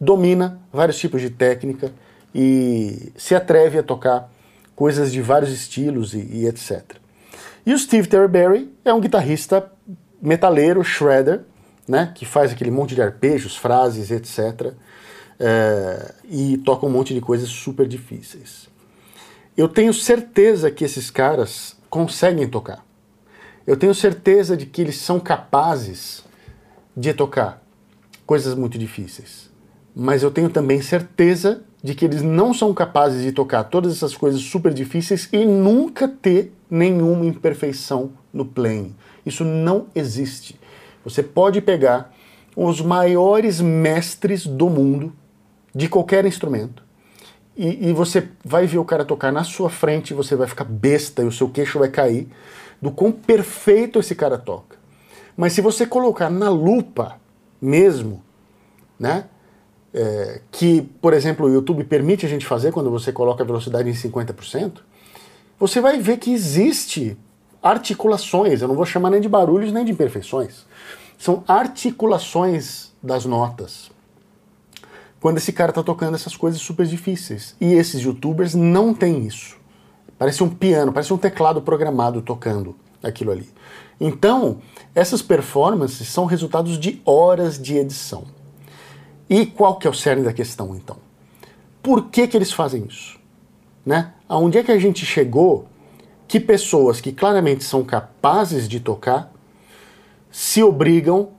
Domina 0.00 0.60
vários 0.72 0.98
tipos 0.98 1.20
de 1.20 1.30
técnica 1.30 1.92
e 2.34 3.12
se 3.16 3.34
atreve 3.34 3.78
a 3.78 3.82
tocar 3.82 4.30
coisas 4.74 5.12
de 5.12 5.22
vários 5.22 5.50
estilos 5.50 6.14
e, 6.14 6.18
e 6.18 6.46
etc. 6.46 6.82
E 7.64 7.72
o 7.72 7.78
Steve 7.78 8.08
Terryberry 8.08 8.70
é 8.84 8.92
um 8.92 9.00
guitarrista 9.00 9.70
metaleiro, 10.20 10.82
shredder, 10.82 11.42
né, 11.86 12.12
que 12.14 12.24
faz 12.24 12.52
aquele 12.52 12.70
monte 12.70 12.94
de 12.94 13.02
arpejos, 13.02 13.56
frases, 13.56 14.10
etc. 14.10 14.72
É, 15.38 16.14
e 16.24 16.58
toca 16.58 16.86
um 16.86 16.90
monte 16.90 17.14
de 17.14 17.20
coisas 17.20 17.48
super 17.48 17.86
difíceis. 17.86 18.68
Eu 19.56 19.68
tenho 19.68 19.94
certeza 19.94 20.70
que 20.70 20.84
esses 20.84 21.10
caras 21.10 21.76
conseguem 21.88 22.48
tocar. 22.48 22.83
Eu 23.66 23.76
tenho 23.76 23.94
certeza 23.94 24.56
de 24.56 24.66
que 24.66 24.82
eles 24.82 24.98
são 24.98 25.18
capazes 25.18 26.22
de 26.96 27.12
tocar 27.14 27.62
coisas 28.26 28.54
muito 28.54 28.78
difíceis. 28.78 29.50
Mas 29.94 30.22
eu 30.22 30.30
tenho 30.30 30.50
também 30.50 30.82
certeza 30.82 31.62
de 31.82 31.94
que 31.94 32.04
eles 32.04 32.22
não 32.22 32.52
são 32.52 32.74
capazes 32.74 33.22
de 33.22 33.32
tocar 33.32 33.64
todas 33.64 33.92
essas 33.92 34.16
coisas 34.16 34.40
super 34.40 34.72
difíceis 34.72 35.28
e 35.32 35.44
nunca 35.44 36.08
ter 36.08 36.52
nenhuma 36.70 37.26
imperfeição 37.26 38.12
no 38.32 38.44
playing. 38.44 38.94
Isso 39.24 39.44
não 39.44 39.86
existe. 39.94 40.58
Você 41.04 41.22
pode 41.22 41.60
pegar 41.60 42.12
os 42.56 42.80
maiores 42.80 43.60
mestres 43.60 44.46
do 44.46 44.68
mundo 44.68 45.12
de 45.74 45.88
qualquer 45.88 46.24
instrumento 46.24 46.84
e, 47.56 47.90
e, 47.90 47.92
você 47.92 48.28
vai 48.44 48.66
ver 48.66 48.78
o 48.78 48.84
cara 48.84 49.04
tocar 49.04 49.32
na 49.32 49.44
sua 49.44 49.70
frente, 49.70 50.12
você 50.12 50.34
vai 50.34 50.48
ficar 50.48 50.64
besta 50.64 51.22
e 51.22 51.26
o 51.26 51.32
seu 51.32 51.48
queixo 51.48 51.78
vai 51.78 51.88
cair 51.88 52.28
do 52.84 52.90
quão 52.90 53.10
perfeito 53.10 53.98
esse 53.98 54.14
cara 54.14 54.36
toca. 54.36 54.76
Mas 55.34 55.54
se 55.54 55.62
você 55.62 55.86
colocar 55.86 56.28
na 56.28 56.50
lupa 56.50 57.18
mesmo, 57.60 58.22
né? 59.00 59.24
É, 59.94 60.42
que, 60.50 60.82
por 61.00 61.14
exemplo, 61.14 61.46
o 61.46 61.48
YouTube 61.52 61.82
permite 61.84 62.26
a 62.26 62.28
gente 62.28 62.44
fazer 62.44 62.72
quando 62.72 62.90
você 62.90 63.10
coloca 63.10 63.42
a 63.42 63.46
velocidade 63.46 63.88
em 63.88 63.92
50%, 63.94 64.80
você 65.58 65.80
vai 65.80 65.98
ver 65.98 66.18
que 66.18 66.30
existe 66.32 67.16
articulações, 67.62 68.60
eu 68.60 68.68
não 68.68 68.74
vou 68.74 68.84
chamar 68.84 69.08
nem 69.10 69.20
de 69.20 69.28
barulhos 69.28 69.72
nem 69.72 69.84
de 69.84 69.92
imperfeições, 69.92 70.66
são 71.16 71.42
articulações 71.48 72.92
das 73.02 73.24
notas. 73.24 73.90
Quando 75.20 75.38
esse 75.38 75.52
cara 75.52 75.70
está 75.70 75.82
tocando 75.82 76.16
essas 76.16 76.36
coisas 76.36 76.60
super 76.60 76.84
difíceis. 76.84 77.56
E 77.58 77.72
esses 77.72 78.02
youtubers 78.02 78.54
não 78.54 78.92
têm 78.92 79.26
isso. 79.26 79.56
Parece 80.24 80.42
um 80.42 80.48
piano, 80.48 80.90
parece 80.90 81.12
um 81.12 81.18
teclado 81.18 81.60
programado 81.60 82.22
tocando 82.22 82.74
aquilo 83.02 83.30
ali. 83.30 83.46
Então, 84.00 84.56
essas 84.94 85.20
performances 85.20 86.08
são 86.08 86.24
resultados 86.24 86.78
de 86.78 87.02
horas 87.04 87.60
de 87.60 87.76
edição. 87.76 88.24
E 89.28 89.44
qual 89.44 89.76
que 89.76 89.86
é 89.86 89.90
o 89.90 89.92
cerne 89.92 90.24
da 90.24 90.32
questão, 90.32 90.74
então? 90.74 90.96
Por 91.82 92.06
que, 92.06 92.26
que 92.26 92.38
eles 92.38 92.50
fazem 92.50 92.86
isso? 92.88 93.20
Né? 93.84 94.14
Aonde 94.26 94.56
é 94.56 94.64
que 94.64 94.72
a 94.72 94.78
gente 94.78 95.04
chegou 95.04 95.68
que 96.26 96.40
pessoas 96.40 97.02
que 97.02 97.12
claramente 97.12 97.62
são 97.62 97.84
capazes 97.84 98.66
de 98.66 98.80
tocar 98.80 99.30
se 100.30 100.62
obrigam 100.62 101.32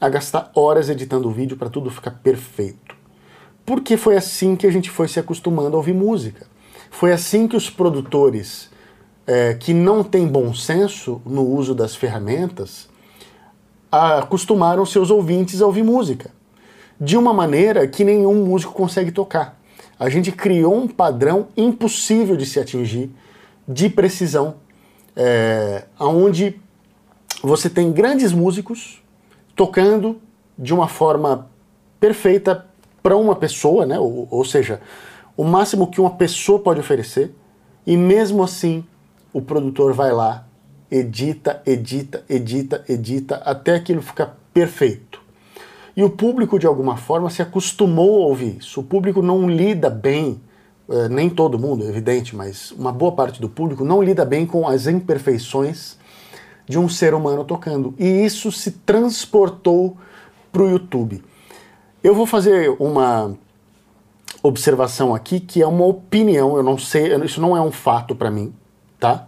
a 0.00 0.08
gastar 0.08 0.52
horas 0.54 0.88
editando 0.88 1.28
o 1.28 1.32
vídeo 1.32 1.56
para 1.56 1.68
tudo 1.68 1.90
ficar 1.90 2.12
perfeito? 2.12 2.94
Porque 3.66 3.96
foi 3.96 4.16
assim 4.16 4.54
que 4.54 4.68
a 4.68 4.70
gente 4.70 4.88
foi 4.88 5.08
se 5.08 5.18
acostumando 5.18 5.74
a 5.74 5.78
ouvir 5.78 5.94
música. 5.94 6.46
Foi 6.90 7.12
assim 7.12 7.48
que 7.48 7.56
os 7.56 7.70
produtores 7.70 8.68
é, 9.26 9.54
que 9.54 9.72
não 9.72 10.02
têm 10.02 10.26
bom 10.26 10.52
senso 10.52 11.22
no 11.24 11.46
uso 11.46 11.74
das 11.74 11.94
ferramentas 11.94 12.88
acostumaram 13.90 14.84
seus 14.84 15.10
ouvintes 15.10 15.62
a 15.62 15.66
ouvir 15.66 15.82
música 15.82 16.30
de 17.00 17.16
uma 17.16 17.32
maneira 17.32 17.86
que 17.88 18.04
nenhum 18.04 18.44
músico 18.44 18.72
consegue 18.72 19.10
tocar. 19.10 19.58
A 19.98 20.08
gente 20.10 20.30
criou 20.30 20.76
um 20.76 20.86
padrão 20.86 21.48
impossível 21.56 22.36
de 22.36 22.44
se 22.44 22.60
atingir 22.60 23.10
de 23.66 23.88
precisão, 23.88 24.56
é, 25.16 25.84
onde 25.98 26.60
você 27.42 27.70
tem 27.70 27.90
grandes 27.92 28.32
músicos 28.32 29.02
tocando 29.56 30.20
de 30.58 30.74
uma 30.74 30.88
forma 30.88 31.48
perfeita 31.98 32.66
para 33.02 33.16
uma 33.16 33.34
pessoa, 33.34 33.86
né? 33.86 33.98
Ou, 33.98 34.26
ou 34.30 34.44
seja, 34.44 34.80
o 35.36 35.44
máximo 35.44 35.86
que 35.90 36.00
uma 36.00 36.10
pessoa 36.10 36.58
pode 36.58 36.80
oferecer, 36.80 37.34
e 37.86 37.96
mesmo 37.96 38.42
assim 38.42 38.84
o 39.32 39.40
produtor 39.40 39.92
vai 39.92 40.12
lá, 40.12 40.46
edita, 40.90 41.62
edita, 41.64 42.24
edita, 42.28 42.84
edita, 42.88 43.36
até 43.36 43.74
aquilo 43.74 44.02
ficar 44.02 44.36
perfeito. 44.52 45.20
E 45.96 46.02
o 46.02 46.10
público, 46.10 46.58
de 46.58 46.66
alguma 46.66 46.96
forma, 46.96 47.30
se 47.30 47.42
acostumou 47.42 48.22
a 48.22 48.26
ouvir 48.26 48.58
isso. 48.58 48.80
O 48.80 48.84
público 48.84 49.22
não 49.22 49.48
lida 49.48 49.90
bem, 49.90 50.40
eh, 50.88 51.08
nem 51.08 51.28
todo 51.28 51.58
mundo, 51.58 51.84
é 51.84 51.88
evidente, 51.88 52.34
mas 52.34 52.70
uma 52.72 52.92
boa 52.92 53.12
parte 53.12 53.40
do 53.40 53.48
público 53.48 53.84
não 53.84 54.02
lida 54.02 54.24
bem 54.24 54.46
com 54.46 54.66
as 54.68 54.86
imperfeições 54.86 55.98
de 56.68 56.78
um 56.78 56.88
ser 56.88 57.14
humano 57.14 57.44
tocando. 57.44 57.94
E 57.98 58.06
isso 58.06 58.50
se 58.52 58.70
transportou 58.70 59.96
para 60.52 60.62
o 60.62 60.70
YouTube. 60.70 61.22
Eu 62.02 62.14
vou 62.14 62.26
fazer 62.26 62.74
uma 62.78 63.36
observação 64.42 65.14
aqui 65.14 65.40
que 65.40 65.62
é 65.62 65.66
uma 65.66 65.84
opinião, 65.84 66.56
eu 66.56 66.62
não 66.62 66.78
sei, 66.78 67.14
isso 67.24 67.40
não 67.40 67.56
é 67.56 67.60
um 67.60 67.70
fato 67.70 68.14
para 68.14 68.30
mim, 68.30 68.54
tá? 68.98 69.26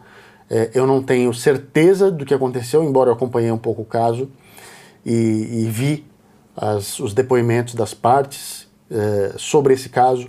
É, 0.51 0.71
eu 0.75 0.87
não 0.87 1.03
tenho 1.03 1.33
certeza 1.33 2.11
do 2.11 2.25
que 2.25 2.35
aconteceu, 2.35 2.83
embora 2.85 3.11
eu 3.11 3.15
acompanhei 3.15 3.51
um 3.51 3.59
pouco 3.59 3.83
o 3.83 3.85
caso 3.85 4.29
e, 5.05 5.65
e 5.65 5.65
vi 5.71 6.07
as, 6.57 6.99
os 6.99 7.15
depoimentos 7.15 7.75
das 7.75 7.95
partes 7.95 8.69
é, 8.91 9.33
sobre 9.37 9.75
esse 9.75 9.89
caso. 9.89 10.29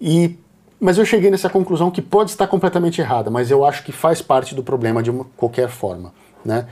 E, 0.00 0.38
mas 0.80 0.98
eu 0.98 1.04
cheguei 1.04 1.30
nessa 1.30 1.48
conclusão 1.48 1.90
que 1.90 2.02
pode 2.02 2.30
estar 2.30 2.46
completamente 2.46 3.00
errada, 3.00 3.30
mas 3.30 3.50
eu 3.50 3.64
acho 3.64 3.84
que 3.84 3.92
faz 3.92 4.22
parte 4.22 4.54
do 4.54 4.62
problema 4.62 5.02
de 5.02 5.10
uma, 5.10 5.26
qualquer 5.36 5.68
forma. 5.68 6.12
Né? 6.44 6.66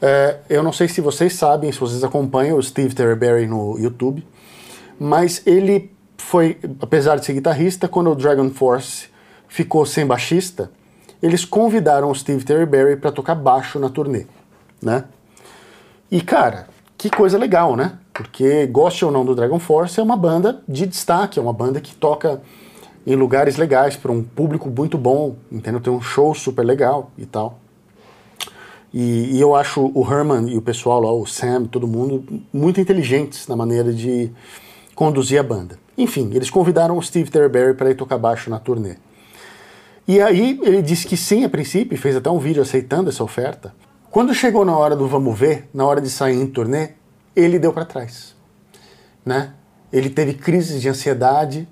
É, 0.00 0.38
eu 0.48 0.62
não 0.62 0.72
sei 0.72 0.88
se 0.88 1.00
vocês 1.00 1.34
sabem, 1.34 1.70
se 1.70 1.78
vocês 1.78 2.02
acompanham 2.02 2.58
o 2.58 2.62
Steve 2.62 2.94
Terryberry 2.94 3.46
no 3.46 3.78
YouTube, 3.78 4.26
mas 4.98 5.42
ele 5.46 5.91
foi, 6.22 6.58
apesar 6.80 7.16
de 7.16 7.26
ser 7.26 7.34
guitarrista, 7.34 7.88
quando 7.88 8.10
o 8.10 8.14
Dragon 8.14 8.48
Force 8.48 9.08
ficou 9.48 9.84
sem 9.84 10.06
baixista, 10.06 10.70
eles 11.22 11.44
convidaram 11.44 12.10
o 12.10 12.14
Steve 12.14 12.44
Terryberry 12.44 12.96
para 12.96 13.12
tocar 13.12 13.34
baixo 13.34 13.78
na 13.78 13.90
turnê, 13.90 14.26
né? 14.80 15.04
E 16.10 16.22
cara, 16.22 16.68
que 16.96 17.10
coisa 17.10 17.36
legal, 17.36 17.76
né? 17.76 17.98
Porque 18.14 18.66
goste 18.66 19.04
ou 19.04 19.10
não 19.10 19.24
do 19.24 19.34
Dragon 19.34 19.58
Force 19.58 19.98
é 19.98 20.02
uma 20.02 20.16
banda 20.16 20.62
de 20.66 20.86
destaque, 20.86 21.38
é 21.38 21.42
uma 21.42 21.52
banda 21.52 21.80
que 21.80 21.94
toca 21.94 22.40
em 23.06 23.14
lugares 23.14 23.56
legais 23.56 23.96
para 23.96 24.12
um 24.12 24.22
público 24.22 24.70
muito 24.70 24.96
bom, 24.96 25.36
entendeu? 25.50 25.80
Tem 25.80 25.92
um 25.92 26.00
show 26.00 26.34
super 26.34 26.64
legal 26.64 27.10
e 27.18 27.26
tal. 27.26 27.58
E, 28.94 29.36
e, 29.36 29.40
eu 29.40 29.54
acho 29.54 29.90
o 29.94 30.06
Herman 30.08 30.50
e 30.50 30.56
o 30.56 30.62
pessoal 30.62 31.00
lá, 31.00 31.10
o 31.10 31.26
Sam, 31.26 31.64
todo 31.64 31.86
mundo, 31.86 32.24
muito 32.52 32.80
inteligentes 32.80 33.48
na 33.48 33.56
maneira 33.56 33.92
de 33.92 34.30
conduzir 34.94 35.40
a 35.40 35.42
banda. 35.42 35.81
Enfim, 35.96 36.30
eles 36.34 36.50
convidaram 36.50 36.96
o 36.96 37.02
Steve 37.02 37.30
Terryberry 37.30 37.74
para 37.74 37.90
ir 37.90 37.94
tocar 37.94 38.18
baixo 38.18 38.48
na 38.48 38.58
turnê. 38.58 38.96
E 40.06 40.20
aí 40.20 40.58
ele 40.62 40.82
disse 40.82 41.06
que 41.06 41.16
sim 41.16 41.44
a 41.44 41.48
princípio, 41.48 41.96
fez 41.96 42.16
até 42.16 42.28
um 42.30 42.38
vídeo 42.38 42.62
aceitando 42.62 43.08
essa 43.08 43.22
oferta. 43.22 43.74
Quando 44.10 44.34
chegou 44.34 44.64
na 44.64 44.76
hora 44.76 44.96
do 44.96 45.06
vamos 45.06 45.38
ver, 45.38 45.68
na 45.72 45.84
hora 45.84 46.00
de 46.00 46.10
sair 46.10 46.36
em 46.36 46.46
turnê, 46.46 46.90
ele 47.34 47.58
deu 47.58 47.72
para 47.72 47.84
trás, 47.84 48.34
né? 49.24 49.54
Ele 49.92 50.10
teve 50.10 50.34
crises 50.34 50.82
de 50.82 50.88
ansiedade, 50.88 51.68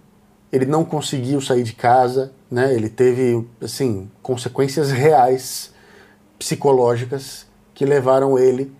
ele 0.52 0.66
não 0.66 0.84
conseguiu 0.84 1.40
sair 1.40 1.62
de 1.62 1.72
casa, 1.72 2.32
né? 2.50 2.72
Ele 2.74 2.88
teve 2.88 3.46
assim 3.60 4.10
consequências 4.22 4.90
reais 4.90 5.72
psicológicas 6.38 7.46
que 7.74 7.84
levaram 7.84 8.38
ele 8.38 8.72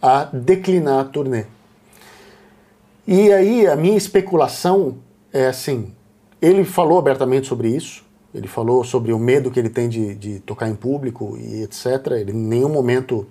a 0.00 0.24
declinar 0.24 1.00
a 1.00 1.04
turnê. 1.04 1.44
E 3.06 3.32
aí 3.32 3.66
a 3.68 3.76
minha 3.76 3.96
especulação 3.96 4.98
é 5.32 5.46
assim: 5.46 5.94
ele 6.42 6.64
falou 6.64 6.98
abertamente 6.98 7.46
sobre 7.46 7.68
isso, 7.68 8.04
ele 8.34 8.48
falou 8.48 8.82
sobre 8.82 9.12
o 9.12 9.18
medo 9.18 9.50
que 9.50 9.60
ele 9.60 9.70
tem 9.70 9.88
de, 9.88 10.14
de 10.16 10.40
tocar 10.40 10.68
em 10.68 10.74
público 10.74 11.38
e 11.38 11.62
etc. 11.62 11.86
Ele 12.18 12.32
em 12.32 12.34
nenhum 12.34 12.68
momento 12.68 13.26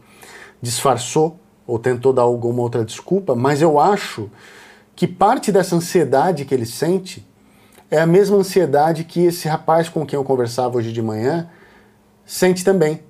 disfarçou 0.61 1.37
ou 1.67 1.77
tentou 1.77 2.13
dar 2.13 2.21
alguma 2.21 2.61
outra 2.61 2.85
desculpa, 2.85 3.35
mas 3.35 3.61
eu 3.61 3.79
acho 3.79 4.29
que 4.95 5.05
parte 5.05 5.51
dessa 5.51 5.75
ansiedade 5.75 6.45
que 6.45 6.53
ele 6.53 6.65
sente 6.65 7.27
é 7.91 7.99
a 7.99 8.05
mesma 8.05 8.37
ansiedade 8.37 9.03
que 9.03 9.25
esse 9.25 9.47
rapaz 9.47 9.89
com 9.89 10.05
quem 10.05 10.17
eu 10.17 10.23
conversava 10.23 10.77
hoje 10.77 10.93
de 10.93 11.01
manhã 11.01 11.49
sente 12.25 12.63
também. 12.63 13.01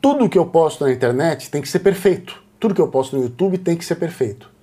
Tudo 0.00 0.28
que 0.28 0.38
eu 0.38 0.46
posto 0.46 0.84
na 0.84 0.92
internet 0.92 1.50
tem 1.50 1.62
que 1.62 1.68
ser 1.68 1.78
perfeito. 1.78 2.42
tudo 2.58 2.74
que 2.74 2.80
eu 2.80 2.88
posto 2.88 3.16
no 3.16 3.22
YouTube 3.22 3.58
tem 3.58 3.76
que 3.76 3.84
ser 3.84 3.96
perfeito. 3.96 4.55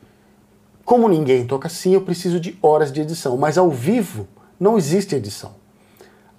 Como 0.85 1.07
ninguém 1.07 1.45
toca 1.45 1.67
assim, 1.67 1.93
eu 1.93 2.01
preciso 2.01 2.39
de 2.39 2.57
horas 2.61 2.91
de 2.91 3.01
edição, 3.01 3.37
mas 3.37 3.57
ao 3.57 3.69
vivo 3.69 4.27
não 4.59 4.77
existe 4.77 5.15
edição. 5.15 5.51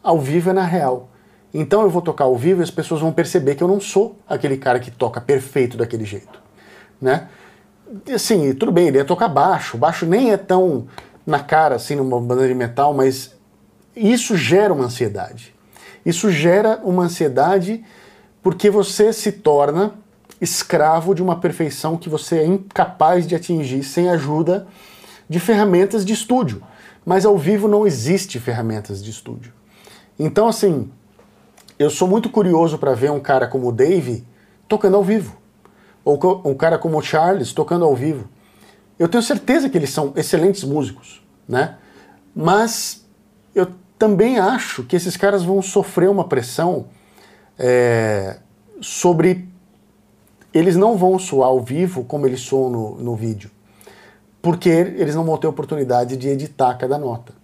Ao 0.02 0.20
vivo 0.20 0.50
é 0.50 0.52
na 0.52 0.64
real. 0.64 1.08
Então 1.52 1.82
eu 1.82 1.88
vou 1.88 2.02
tocar 2.02 2.24
ao 2.24 2.36
vivo 2.36 2.60
e 2.60 2.64
as 2.64 2.70
pessoas 2.70 3.00
vão 3.00 3.12
perceber 3.12 3.54
que 3.54 3.62
eu 3.62 3.68
não 3.68 3.80
sou 3.80 4.18
aquele 4.28 4.56
cara 4.56 4.80
que 4.80 4.90
toca 4.90 5.20
perfeito 5.20 5.76
daquele 5.76 6.04
jeito, 6.04 6.42
né? 7.00 7.28
Assim, 8.12 8.52
tudo 8.54 8.72
bem, 8.72 8.88
ele 8.88 8.98
ia 8.98 9.04
tocar 9.04 9.28
baixo, 9.28 9.78
baixo 9.78 10.04
nem 10.04 10.32
é 10.32 10.36
tão 10.36 10.86
na 11.24 11.38
cara 11.38 11.76
assim 11.76 11.94
numa 11.94 12.20
banda 12.20 12.46
de 12.46 12.54
metal, 12.54 12.92
mas 12.92 13.34
isso 13.94 14.36
gera 14.36 14.74
uma 14.74 14.86
ansiedade. 14.86 15.54
Isso 16.04 16.30
gera 16.30 16.80
uma 16.82 17.04
ansiedade 17.04 17.84
porque 18.42 18.68
você 18.68 19.12
se 19.12 19.32
torna 19.32 19.94
escravo 20.40 21.14
de 21.14 21.22
uma 21.22 21.40
perfeição 21.40 21.96
que 21.96 22.08
você 22.08 22.38
é 22.38 22.46
incapaz 22.46 23.26
de 23.26 23.34
atingir 23.34 23.82
sem 23.82 24.08
ajuda 24.08 24.66
de 25.28 25.40
ferramentas 25.40 26.04
de 26.04 26.12
estúdio. 26.12 26.62
Mas 27.04 27.24
ao 27.24 27.36
vivo 27.36 27.68
não 27.68 27.86
existe 27.86 28.40
ferramentas 28.40 29.02
de 29.02 29.10
estúdio. 29.10 29.52
Então, 30.18 30.48
assim, 30.48 30.90
eu 31.78 31.90
sou 31.90 32.08
muito 32.08 32.30
curioso 32.30 32.78
para 32.78 32.94
ver 32.94 33.10
um 33.10 33.20
cara 33.20 33.46
como 33.46 33.68
o 33.68 33.72
Dave 33.72 34.26
tocando 34.68 34.96
ao 34.96 35.04
vivo. 35.04 35.36
Ou 36.04 36.42
um 36.44 36.54
cara 36.54 36.78
como 36.78 36.98
o 36.98 37.02
Charles 37.02 37.52
tocando 37.52 37.84
ao 37.84 37.94
vivo. 37.94 38.28
Eu 38.98 39.08
tenho 39.08 39.22
certeza 39.22 39.68
que 39.68 39.76
eles 39.76 39.90
são 39.90 40.12
excelentes 40.16 40.62
músicos, 40.64 41.22
né? 41.48 41.76
Mas 42.34 43.04
eu 43.54 43.68
também 43.98 44.38
acho 44.38 44.84
que 44.84 44.96
esses 44.96 45.16
caras 45.16 45.42
vão 45.42 45.60
sofrer 45.62 46.08
uma 46.08 46.28
pressão 46.28 46.86
é, 47.58 48.38
sobre. 48.80 49.48
Eles 50.54 50.76
não 50.76 50.96
vão 50.96 51.18
soar 51.18 51.49
ao 51.49 51.61
vivo 51.61 52.04
como 52.04 52.26
eles 52.26 52.40
soam 52.40 52.70
no, 52.70 52.96
no 52.96 53.16
vídeo, 53.16 53.50
porque 54.40 54.68
eles 54.68 55.14
não 55.14 55.25
vão 55.25 55.37
ter 55.37 55.49
oportunidade 55.49 56.16
de 56.16 56.28
editar 56.28 56.75
cada 56.75 56.96
nota. 56.96 57.34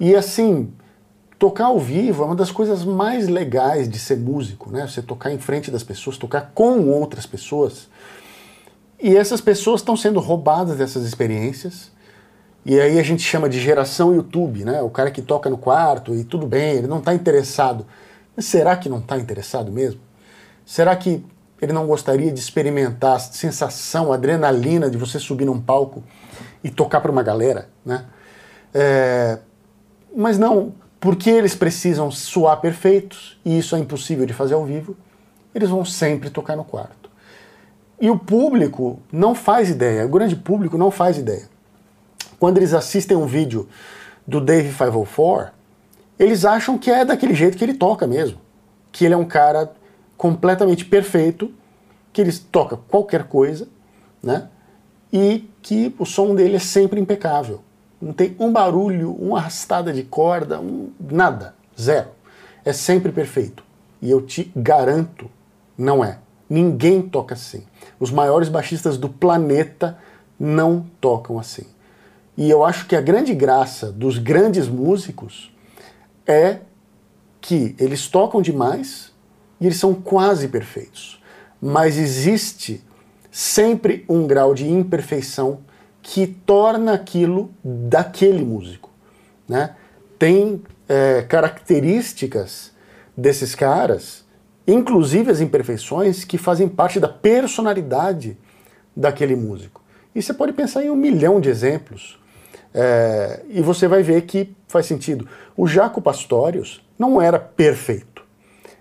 E 0.00 0.14
assim, 0.14 0.72
Tocar 1.38 1.66
ao 1.66 1.78
vivo 1.78 2.24
é 2.24 2.26
uma 2.26 2.34
das 2.34 2.50
coisas 2.50 2.84
mais 2.84 3.28
legais 3.28 3.88
de 3.88 3.96
ser 3.96 4.16
músico, 4.16 4.72
né? 4.72 4.88
Você 4.88 5.00
tocar 5.00 5.30
em 5.30 5.38
frente 5.38 5.70
das 5.70 5.84
pessoas, 5.84 6.18
tocar 6.18 6.50
com 6.52 6.88
outras 6.88 7.26
pessoas. 7.26 7.88
E 9.00 9.16
essas 9.16 9.40
pessoas 9.40 9.80
estão 9.80 9.96
sendo 9.96 10.18
roubadas 10.18 10.78
dessas 10.78 11.06
experiências. 11.06 11.92
E 12.66 12.80
aí 12.80 12.98
a 12.98 13.04
gente 13.04 13.22
chama 13.22 13.48
de 13.48 13.60
geração 13.60 14.12
YouTube, 14.12 14.64
né? 14.64 14.82
O 14.82 14.90
cara 14.90 15.12
que 15.12 15.22
toca 15.22 15.48
no 15.48 15.56
quarto 15.56 16.12
e 16.12 16.24
tudo 16.24 16.44
bem, 16.44 16.74
ele 16.74 16.88
não 16.88 16.98
está 16.98 17.14
interessado. 17.14 17.86
Mas 18.34 18.46
será 18.46 18.76
que 18.76 18.88
não 18.88 18.98
está 18.98 19.16
interessado 19.16 19.70
mesmo? 19.70 20.00
Será 20.66 20.96
que 20.96 21.24
ele 21.60 21.72
não 21.72 21.86
gostaria 21.86 22.30
de 22.30 22.38
experimentar 22.38 23.16
a 23.16 23.18
sensação, 23.18 24.12
a 24.12 24.14
adrenalina 24.14 24.90
de 24.90 24.96
você 24.96 25.18
subir 25.18 25.44
num 25.44 25.60
palco 25.60 26.02
e 26.62 26.70
tocar 26.70 27.00
para 27.00 27.10
uma 27.10 27.22
galera, 27.22 27.68
né? 27.84 28.04
É... 28.72 29.38
Mas 30.16 30.38
não, 30.38 30.74
porque 31.00 31.30
eles 31.30 31.54
precisam 31.54 32.10
soar 32.10 32.60
perfeitos, 32.60 33.38
e 33.44 33.58
isso 33.58 33.76
é 33.76 33.78
impossível 33.78 34.26
de 34.26 34.32
fazer 34.32 34.54
ao 34.54 34.64
vivo, 34.64 34.96
eles 35.54 35.68
vão 35.68 35.84
sempre 35.84 36.30
tocar 36.30 36.56
no 36.56 36.64
quarto. 36.64 37.10
E 38.00 38.10
o 38.10 38.18
público 38.18 39.00
não 39.10 39.34
faz 39.34 39.70
ideia, 39.70 40.06
o 40.06 40.08
grande 40.08 40.36
público 40.36 40.78
não 40.78 40.90
faz 40.90 41.18
ideia. 41.18 41.48
Quando 42.38 42.58
eles 42.58 42.72
assistem 42.72 43.16
um 43.16 43.26
vídeo 43.26 43.68
do 44.26 44.40
Dave 44.40 44.68
504, 44.72 45.52
eles 46.18 46.44
acham 46.44 46.78
que 46.78 46.90
é 46.90 47.04
daquele 47.04 47.34
jeito 47.34 47.56
que 47.56 47.64
ele 47.64 47.74
toca 47.74 48.06
mesmo. 48.06 48.38
Que 48.92 49.04
ele 49.04 49.14
é 49.14 49.16
um 49.16 49.24
cara 49.24 49.72
completamente 50.18 50.84
perfeito, 50.84 51.54
que 52.12 52.20
ele 52.20 52.32
toca 52.32 52.76
qualquer 52.76 53.24
coisa, 53.24 53.68
né? 54.22 54.48
E 55.12 55.48
que 55.62 55.94
o 55.98 56.04
som 56.04 56.34
dele 56.34 56.56
é 56.56 56.58
sempre 56.58 57.00
impecável. 57.00 57.62
Não 58.02 58.12
tem 58.12 58.36
um 58.38 58.52
barulho, 58.52 59.12
uma 59.12 59.38
arrastada 59.38 59.92
de 59.92 60.02
corda, 60.02 60.60
um, 60.60 60.90
nada, 61.00 61.54
zero. 61.80 62.08
É 62.64 62.72
sempre 62.72 63.12
perfeito. 63.12 63.62
E 64.02 64.10
eu 64.10 64.20
te 64.20 64.52
garanto, 64.54 65.30
não 65.76 66.04
é. 66.04 66.18
Ninguém 66.50 67.00
toca 67.00 67.34
assim. 67.34 67.62
Os 67.98 68.10
maiores 68.10 68.48
baixistas 68.48 68.98
do 68.98 69.08
planeta 69.08 69.98
não 70.38 70.84
tocam 71.00 71.38
assim. 71.38 71.66
E 72.36 72.48
eu 72.50 72.64
acho 72.64 72.86
que 72.86 72.96
a 72.96 73.00
grande 73.00 73.34
graça 73.34 73.90
dos 73.90 74.18
grandes 74.18 74.68
músicos 74.68 75.52
é 76.26 76.58
que 77.40 77.74
eles 77.78 78.08
tocam 78.08 78.42
demais 78.42 79.07
e 79.60 79.66
eles 79.66 79.78
são 79.78 79.94
quase 79.94 80.48
perfeitos. 80.48 81.20
Mas 81.60 81.98
existe 81.98 82.82
sempre 83.30 84.04
um 84.08 84.26
grau 84.26 84.54
de 84.54 84.68
imperfeição 84.68 85.60
que 86.02 86.26
torna 86.26 86.94
aquilo 86.94 87.50
daquele 87.62 88.44
músico. 88.44 88.90
Né? 89.48 89.74
Tem 90.18 90.62
é, 90.88 91.22
características 91.22 92.72
desses 93.16 93.54
caras, 93.54 94.24
inclusive 94.66 95.30
as 95.30 95.40
imperfeições, 95.40 96.24
que 96.24 96.38
fazem 96.38 96.68
parte 96.68 96.98
da 97.00 97.08
personalidade 97.08 98.38
daquele 98.96 99.36
músico. 99.36 99.82
E 100.14 100.22
você 100.22 100.32
pode 100.32 100.52
pensar 100.52 100.84
em 100.84 100.90
um 100.90 100.96
milhão 100.96 101.40
de 101.40 101.48
exemplos. 101.48 102.18
É, 102.74 103.42
e 103.48 103.60
você 103.60 103.86
vai 103.86 104.02
ver 104.02 104.22
que 104.22 104.54
faz 104.66 104.86
sentido. 104.86 105.28
O 105.56 105.66
Jaco 105.66 106.02
Pastorius 106.02 106.82
não 106.98 107.20
era 107.20 107.38
perfeito. 107.38 108.07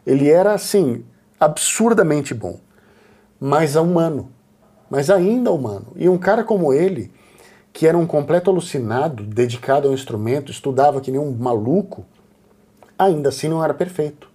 Ele 0.07 0.29
era, 0.29 0.53
assim, 0.53 1.03
absurdamente 1.37 2.33
bom. 2.33 2.61
Mas 3.37 3.75
humano. 3.75 4.31
Mas 4.89 5.09
ainda 5.09 5.51
humano. 5.51 5.87
E 5.97 6.07
um 6.07 6.17
cara 6.17 6.45
como 6.45 6.71
ele, 6.71 7.11
que 7.73 7.85
era 7.85 7.97
um 7.97 8.07
completo 8.07 8.49
alucinado, 8.49 9.23
dedicado 9.23 9.89
ao 9.89 9.93
instrumento, 9.93 10.49
estudava 10.49 11.01
que 11.01 11.11
nem 11.11 11.19
um 11.19 11.31
maluco, 11.33 12.05
ainda 12.97 13.27
assim 13.27 13.49
não 13.49 13.61
era 13.61 13.73
perfeito. 13.73 14.29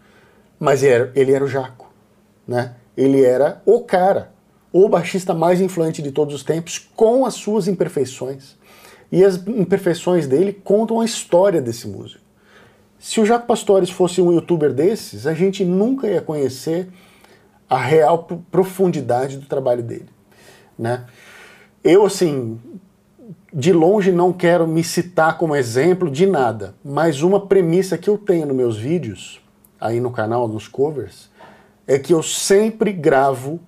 Mas 0.60 0.82
ele 0.82 0.92
era, 0.92 1.12
ele 1.16 1.32
era 1.32 1.44
o 1.44 1.48
Jaco, 1.48 1.90
né? 2.46 2.74
Ele 2.94 3.24
era 3.24 3.62
o 3.64 3.80
cara, 3.80 4.30
o 4.70 4.86
baixista 4.90 5.32
mais 5.32 5.58
influente 5.58 6.02
de 6.02 6.12
todos 6.12 6.34
os 6.34 6.44
tempos, 6.44 6.78
com 6.94 7.24
as 7.24 7.32
suas 7.32 7.66
imperfeições. 7.66 8.58
E 9.10 9.24
as 9.24 9.36
imperfeições 9.46 10.26
dele 10.26 10.52
contam 10.52 11.00
a 11.00 11.04
história 11.06 11.62
desse 11.62 11.88
músico. 11.88 12.22
Se 13.02 13.20
o 13.20 13.26
Jaco 13.26 13.48
Pastores 13.48 13.90
fosse 13.90 14.22
um 14.22 14.30
youtuber 14.30 14.72
desses, 14.72 15.26
a 15.26 15.34
gente 15.34 15.64
nunca 15.64 16.06
ia 16.06 16.22
conhecer 16.22 16.88
a 17.68 17.76
real 17.76 18.28
profundidade 18.48 19.38
do 19.38 19.46
trabalho 19.46 19.82
dele, 19.82 20.08
né? 20.78 21.04
Eu, 21.82 22.06
assim, 22.06 22.60
de 23.52 23.72
longe 23.72 24.12
não 24.12 24.32
quero 24.32 24.68
me 24.68 24.84
citar 24.84 25.36
como 25.36 25.56
exemplo 25.56 26.08
de 26.08 26.26
nada, 26.26 26.76
mas 26.84 27.22
uma 27.22 27.44
premissa 27.44 27.98
que 27.98 28.08
eu 28.08 28.16
tenho 28.16 28.46
nos 28.46 28.56
meus 28.56 28.78
vídeos, 28.78 29.42
aí 29.80 29.98
no 29.98 30.12
canal, 30.12 30.46
nos 30.46 30.68
covers, 30.68 31.28
é 31.88 31.98
que 31.98 32.14
eu 32.14 32.22
sempre 32.22 32.92
gravo 32.92 33.58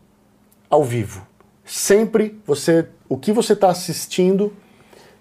ao 0.70 0.85
vivo. 0.85 1.27
Sempre 1.64 2.40
você, 2.47 2.87
o 3.09 3.16
que 3.16 3.33
você 3.33 3.55
está 3.55 3.68
assistindo 3.68 4.53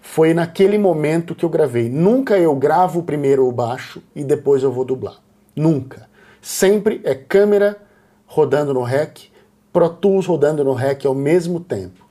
foi 0.05 0.33
naquele 0.33 0.77
momento 0.77 1.33
que 1.33 1.45
eu 1.45 1.49
gravei. 1.49 1.87
Nunca 1.89 2.37
eu 2.37 2.53
gravo 2.53 3.03
primeiro 3.03 3.47
o 3.47 3.51
baixo 3.53 4.03
e 4.13 4.21
depois 4.21 4.61
eu 4.61 4.69
vou 4.69 4.83
dublar. 4.83 5.15
Nunca. 5.55 6.09
Sempre 6.41 6.99
é 7.05 7.15
câmera 7.15 7.81
rodando 8.27 8.73
no 8.73 8.83
rec, 8.83 9.31
Pro 9.71 9.89
Tools 9.89 10.25
rodando 10.25 10.61
no 10.61 10.73
rec 10.73 11.05
ao 11.05 11.15
mesmo 11.15 11.61
tempo. 11.61 12.05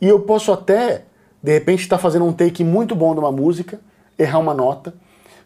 E 0.00 0.08
eu 0.08 0.20
posso 0.20 0.50
até 0.50 1.04
de 1.42 1.52
repente 1.52 1.80
está 1.80 1.98
fazendo 1.98 2.24
um 2.24 2.32
take 2.32 2.64
muito 2.64 2.96
bom 2.96 3.12
de 3.12 3.20
uma 3.20 3.30
música, 3.30 3.78
errar 4.18 4.38
uma 4.38 4.54
nota, 4.54 4.94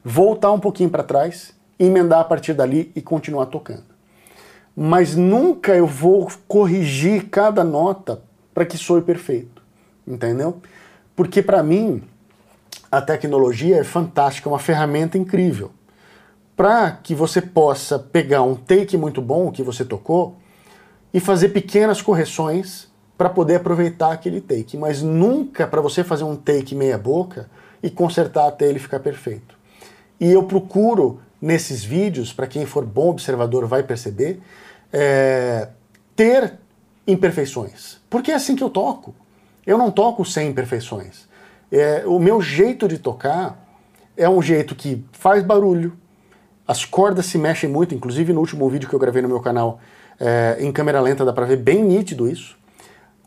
voltar 0.02 0.52
um 0.52 0.60
pouquinho 0.60 0.90
para 0.90 1.02
trás, 1.02 1.52
emendar 1.76 2.20
a 2.20 2.24
partir 2.24 2.54
dali 2.54 2.92
e 2.94 3.02
continuar 3.02 3.46
tocando. 3.46 3.90
Mas 4.76 5.16
nunca 5.16 5.74
eu 5.74 5.88
vou 5.88 6.30
corrigir 6.46 7.28
cada 7.28 7.64
nota 7.64 8.22
para 8.54 8.64
que 8.64 8.78
soe 8.78 9.02
perfeito, 9.02 9.60
entendeu? 10.06 10.62
Porque 11.20 11.42
para 11.42 11.62
mim 11.62 12.02
a 12.90 12.98
tecnologia 13.02 13.76
é 13.76 13.84
fantástica, 13.84 14.48
é 14.48 14.52
uma 14.52 14.58
ferramenta 14.58 15.18
incrível. 15.18 15.70
Para 16.56 16.92
que 16.92 17.14
você 17.14 17.42
possa 17.42 17.98
pegar 17.98 18.42
um 18.42 18.54
take 18.54 18.96
muito 18.96 19.20
bom 19.20 19.52
que 19.52 19.62
você 19.62 19.84
tocou 19.84 20.38
e 21.12 21.20
fazer 21.20 21.50
pequenas 21.50 22.00
correções 22.00 22.88
para 23.18 23.28
poder 23.28 23.56
aproveitar 23.56 24.12
aquele 24.12 24.40
take, 24.40 24.78
mas 24.78 25.02
nunca 25.02 25.66
para 25.66 25.82
você 25.82 26.02
fazer 26.02 26.24
um 26.24 26.34
take 26.34 26.74
meia 26.74 26.96
boca 26.96 27.50
e 27.82 27.90
consertar 27.90 28.48
até 28.48 28.66
ele 28.66 28.78
ficar 28.78 29.00
perfeito. 29.00 29.58
E 30.18 30.32
eu 30.32 30.44
procuro 30.44 31.20
nesses 31.38 31.84
vídeos, 31.84 32.32
para 32.32 32.46
quem 32.46 32.64
for 32.64 32.86
bom 32.86 33.10
observador 33.10 33.66
vai 33.66 33.82
perceber, 33.82 34.40
é, 34.90 35.68
ter 36.16 36.54
imperfeições, 37.06 37.98
porque 38.08 38.32
é 38.32 38.34
assim 38.36 38.56
que 38.56 38.64
eu 38.64 38.70
toco. 38.70 39.14
Eu 39.66 39.76
não 39.78 39.90
toco 39.90 40.24
sem 40.24 40.48
imperfeições. 40.48 41.28
É, 41.70 42.04
o 42.06 42.18
meu 42.18 42.40
jeito 42.40 42.88
de 42.88 42.98
tocar 42.98 43.58
é 44.16 44.28
um 44.28 44.42
jeito 44.42 44.74
que 44.74 45.04
faz 45.12 45.42
barulho, 45.42 45.92
as 46.66 46.84
cordas 46.84 47.26
se 47.26 47.38
mexem 47.38 47.68
muito, 47.68 47.94
inclusive 47.94 48.32
no 48.32 48.40
último 48.40 48.68
vídeo 48.68 48.88
que 48.88 48.94
eu 48.94 48.98
gravei 48.98 49.22
no 49.22 49.28
meu 49.28 49.40
canal, 49.40 49.80
é, 50.18 50.56
em 50.60 50.70
câmera 50.70 51.00
lenta 51.00 51.24
dá 51.24 51.32
para 51.32 51.46
ver 51.46 51.56
bem 51.56 51.82
nítido 51.82 52.28
isso 52.28 52.60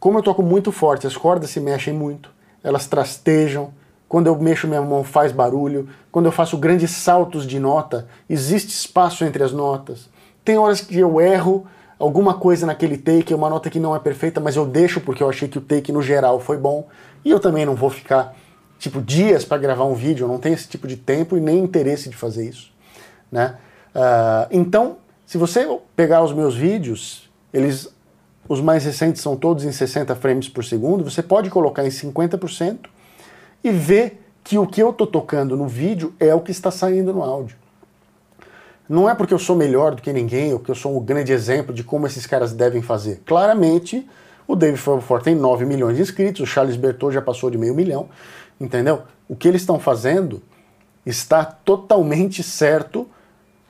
como 0.04 0.18
eu 0.18 0.22
toco 0.22 0.44
muito 0.44 0.70
forte, 0.70 1.08
as 1.08 1.16
cordas 1.16 1.50
se 1.50 1.62
mexem 1.62 1.94
muito, 1.94 2.30
elas 2.62 2.88
trastejam, 2.88 3.74
quando 4.10 4.28
eu 4.28 4.38
mexo 4.38 4.68
minha 4.68 4.82
mão 4.82 5.02
faz 5.02 5.32
barulho, 5.32 5.88
quando 6.12 6.26
eu 6.26 6.32
faço 6.32 6.58
grandes 6.58 6.92
saltos 6.92 7.48
de 7.48 7.58
nota, 7.58 8.06
existe 8.30 8.68
espaço 8.68 9.24
entre 9.24 9.42
as 9.42 9.54
notas. 9.54 10.10
Tem 10.44 10.58
horas 10.58 10.82
que 10.82 11.00
eu 11.00 11.22
erro 11.22 11.66
alguma 12.04 12.34
coisa 12.34 12.66
naquele 12.66 12.98
take, 12.98 13.34
uma 13.34 13.50
nota 13.50 13.70
que 13.70 13.80
não 13.80 13.96
é 13.96 14.00
perfeita, 14.00 14.42
mas 14.42 14.58
eu 14.58 14.66
deixo 14.66 15.00
porque 15.00 15.24
eu 15.24 15.30
achei 15.30 15.48
que 15.48 15.58
o 15.58 15.62
take 15.62 15.92
no 15.92 16.02
geral 16.02 16.40
foi 16.40 16.58
bom. 16.58 16.88
E 17.24 17.32
eu 17.32 17.40
também 17.40 17.66
não 17.66 17.76
vou 17.76 17.90
ficar 17.90 18.36
tipo 18.78 19.02
dias 19.02 19.46
para 19.46 19.58
gravar 19.58 19.86
um 19.86 19.94
vídeo, 19.94 20.26
eu 20.26 20.28
não 20.28 20.38
tenho 20.38 20.54
esse 20.54 20.68
tipo 20.68 20.86
de 20.86 20.98
tempo 20.98 21.38
e 21.38 21.40
nem 21.40 21.60
interesse 21.60 22.10
de 22.10 22.18
fazer 22.18 22.50
isso, 22.50 22.72
né? 23.32 23.56
Uh, 23.96 24.48
então, 24.52 24.98
se 25.26 25.38
você 25.38 25.66
pegar 25.96 26.22
os 26.22 26.34
meus 26.34 26.56
vídeos, 26.56 27.30
eles 27.54 27.94
os 28.50 28.60
mais 28.60 28.84
recentes 28.84 29.22
são 29.22 29.38
todos 29.38 29.64
em 29.64 29.72
60 29.72 30.14
frames 30.16 30.50
por 30.50 30.66
segundo, 30.66 31.10
você 31.10 31.24
pode 31.24 31.50
colocar 31.50 31.86
em 31.86 31.90
50% 31.90 32.80
e 33.64 33.72
ver 33.72 34.22
que 34.44 34.58
o 34.58 34.68
que 34.68 34.84
eu 34.84 34.90
estou 34.90 35.08
tocando 35.08 35.56
no 35.56 35.70
vídeo 35.70 36.14
é 36.20 36.36
o 36.36 36.42
que 36.42 36.52
está 36.52 36.70
saindo 36.70 37.14
no 37.14 37.24
áudio. 37.24 37.56
Não 38.88 39.10
é 39.10 39.16
porque 39.16 39.34
eu 39.34 39.40
sou 39.40 39.56
melhor 39.56 39.96
do 39.96 40.02
que 40.02 40.12
ninguém, 40.12 40.54
ou 40.54 40.60
que 40.60 40.70
eu 40.70 40.76
sou 40.76 40.98
um 40.98 41.04
grande 41.04 41.32
exemplo 41.32 41.74
de 41.74 41.84
como 41.84 42.06
esses 42.06 42.26
caras 42.26 42.54
devem 42.54 42.82
fazer. 42.82 43.22
Claramente, 43.26 44.08
o 44.48 44.56
David 44.56 44.80
Ford 44.80 45.24
tem 45.24 45.36
9 45.36 45.66
milhões 45.66 45.96
de 45.96 46.02
inscritos, 46.02 46.42
o 46.42 46.46
Charles 46.46 46.76
Berthold 46.76 47.14
já 47.16 47.22
passou 47.22 47.50
de 47.50 47.58
meio 47.58 47.74
milhão, 47.74 48.10
entendeu? 48.60 49.04
O 49.28 49.36
que 49.36 49.48
eles 49.48 49.62
estão 49.62 49.80
fazendo 49.80 50.42
está 51.06 51.46
totalmente 51.46 52.44
certo 52.44 53.08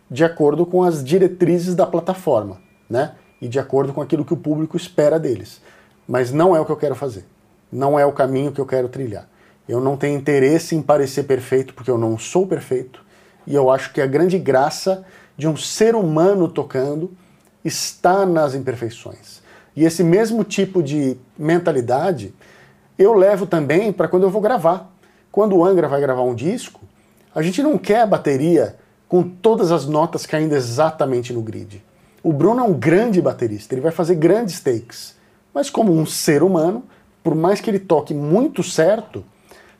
de 0.09 0.23
acordo 0.23 0.65
com 0.65 0.83
as 0.83 1.03
diretrizes 1.03 1.75
da 1.75 1.85
plataforma, 1.85 2.59
né? 2.89 3.13
E 3.41 3.47
de 3.47 3.59
acordo 3.59 3.93
com 3.93 4.01
aquilo 4.01 4.25
que 4.25 4.33
o 4.33 4.37
público 4.37 4.77
espera 4.77 5.19
deles. 5.19 5.61
Mas 6.07 6.31
não 6.31 6.55
é 6.55 6.59
o 6.59 6.65
que 6.65 6.71
eu 6.71 6.77
quero 6.77 6.95
fazer. 6.95 7.25
Não 7.71 7.99
é 7.99 8.05
o 8.05 8.11
caminho 8.11 8.51
que 8.51 8.61
eu 8.61 8.65
quero 8.65 8.87
trilhar. 8.87 9.27
Eu 9.67 9.79
não 9.79 9.97
tenho 9.97 10.17
interesse 10.17 10.75
em 10.75 10.81
parecer 10.81 11.23
perfeito, 11.23 11.73
porque 11.73 11.89
eu 11.89 11.97
não 11.97 12.17
sou 12.17 12.45
perfeito. 12.45 13.02
E 13.45 13.55
eu 13.55 13.69
acho 13.69 13.93
que 13.93 14.01
a 14.01 14.07
grande 14.07 14.37
graça 14.37 15.05
de 15.37 15.47
um 15.47 15.57
ser 15.57 15.95
humano 15.95 16.47
tocando 16.47 17.11
está 17.63 18.25
nas 18.25 18.53
imperfeições. 18.55 19.41
E 19.75 19.83
esse 19.83 20.03
mesmo 20.03 20.43
tipo 20.43 20.83
de 20.83 21.17
mentalidade 21.37 22.33
eu 22.97 23.13
levo 23.13 23.45
também 23.45 23.91
para 23.91 24.07
quando 24.07 24.23
eu 24.23 24.29
vou 24.29 24.41
gravar. 24.41 24.91
Quando 25.31 25.55
o 25.55 25.65
Angra 25.65 25.87
vai 25.87 25.99
gravar 25.99 26.21
um 26.21 26.35
disco, 26.35 26.81
a 27.33 27.41
gente 27.41 27.63
não 27.63 27.77
quer 27.77 28.01
a 28.01 28.05
bateria 28.05 28.75
com 29.07 29.23
todas 29.23 29.71
as 29.71 29.85
notas 29.85 30.25
caindo 30.25 30.53
exatamente 30.53 31.33
no 31.33 31.41
grid. 31.41 31.83
O 32.21 32.31
Bruno 32.31 32.61
é 32.61 32.63
um 32.63 32.73
grande 32.73 33.21
baterista, 33.21 33.73
ele 33.73 33.81
vai 33.81 33.91
fazer 33.91 34.15
grandes 34.15 34.59
takes. 34.59 35.15
Mas 35.53 35.69
como 35.69 35.91
um 35.91 36.05
ser 36.05 36.43
humano, 36.43 36.83
por 37.23 37.35
mais 37.35 37.59
que 37.59 37.69
ele 37.69 37.79
toque 37.79 38.13
muito 38.13 38.61
certo, 38.63 39.25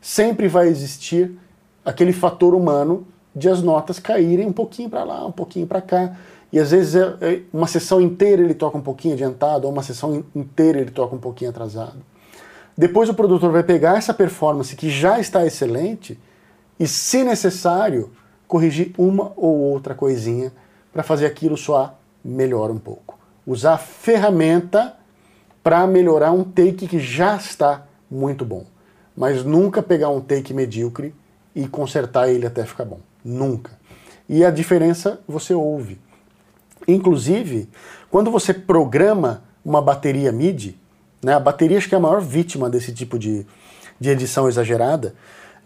sempre 0.00 0.48
vai 0.48 0.68
existir 0.68 1.38
aquele 1.84 2.12
fator 2.12 2.54
humano 2.54 3.06
de 3.34 3.48
as 3.48 3.62
notas 3.62 3.98
caírem 3.98 4.46
um 4.46 4.52
pouquinho 4.52 4.88
para 4.88 5.04
lá, 5.04 5.26
um 5.26 5.32
pouquinho 5.32 5.66
para 5.66 5.80
cá. 5.80 6.16
E 6.52 6.58
às 6.58 6.70
vezes 6.70 6.94
é, 6.94 7.16
é 7.20 7.42
uma 7.52 7.66
sessão 7.66 8.00
inteira 8.00 8.42
ele 8.42 8.54
toca 8.54 8.78
um 8.78 8.80
pouquinho 8.80 9.14
adiantado, 9.14 9.66
ou 9.66 9.72
uma 9.72 9.82
sessão 9.82 10.24
inteira 10.34 10.80
ele 10.80 10.90
toca 10.90 11.14
um 11.14 11.18
pouquinho 11.18 11.50
atrasado. 11.50 11.96
Depois 12.76 13.08
o 13.08 13.14
produtor 13.14 13.52
vai 13.52 13.62
pegar 13.62 13.96
essa 13.96 14.14
performance 14.14 14.74
que 14.74 14.90
já 14.90 15.18
está 15.18 15.46
excelente 15.46 16.18
e, 16.78 16.86
se 16.86 17.22
necessário, 17.22 18.10
corrigir 18.46 18.92
uma 18.98 19.32
ou 19.36 19.56
outra 19.56 19.94
coisinha 19.94 20.52
para 20.92 21.02
fazer 21.02 21.26
aquilo 21.26 21.56
soar 21.56 21.94
melhor 22.24 22.70
um 22.70 22.78
pouco. 22.78 23.18
Usar 23.46 23.78
ferramenta 23.78 24.94
para 25.62 25.86
melhorar 25.86 26.32
um 26.32 26.44
take 26.44 26.86
que 26.86 26.98
já 26.98 27.36
está 27.36 27.86
muito 28.10 28.44
bom 28.44 28.64
mas 29.16 29.44
nunca 29.44 29.82
pegar 29.82 30.08
um 30.08 30.20
take 30.20 30.52
medíocre 30.52 31.14
e 31.54 31.68
consertar 31.68 32.28
ele 32.28 32.46
até 32.46 32.64
ficar 32.64 32.84
bom. 32.84 32.98
Nunca. 33.24 33.72
E 34.28 34.44
a 34.44 34.50
diferença 34.50 35.20
você 35.26 35.54
ouve. 35.54 35.98
Inclusive, 36.86 37.68
quando 38.10 38.30
você 38.30 38.52
programa 38.52 39.42
uma 39.64 39.80
bateria 39.80 40.30
MIDI, 40.30 40.78
né, 41.22 41.34
a 41.34 41.40
bateria 41.40 41.78
acho 41.78 41.88
que 41.88 41.94
é 41.94 41.98
a 41.98 42.00
maior 42.00 42.20
vítima 42.20 42.68
desse 42.68 42.92
tipo 42.92 43.18
de, 43.18 43.46
de 43.98 44.10
edição 44.10 44.46
exagerada, 44.46 45.14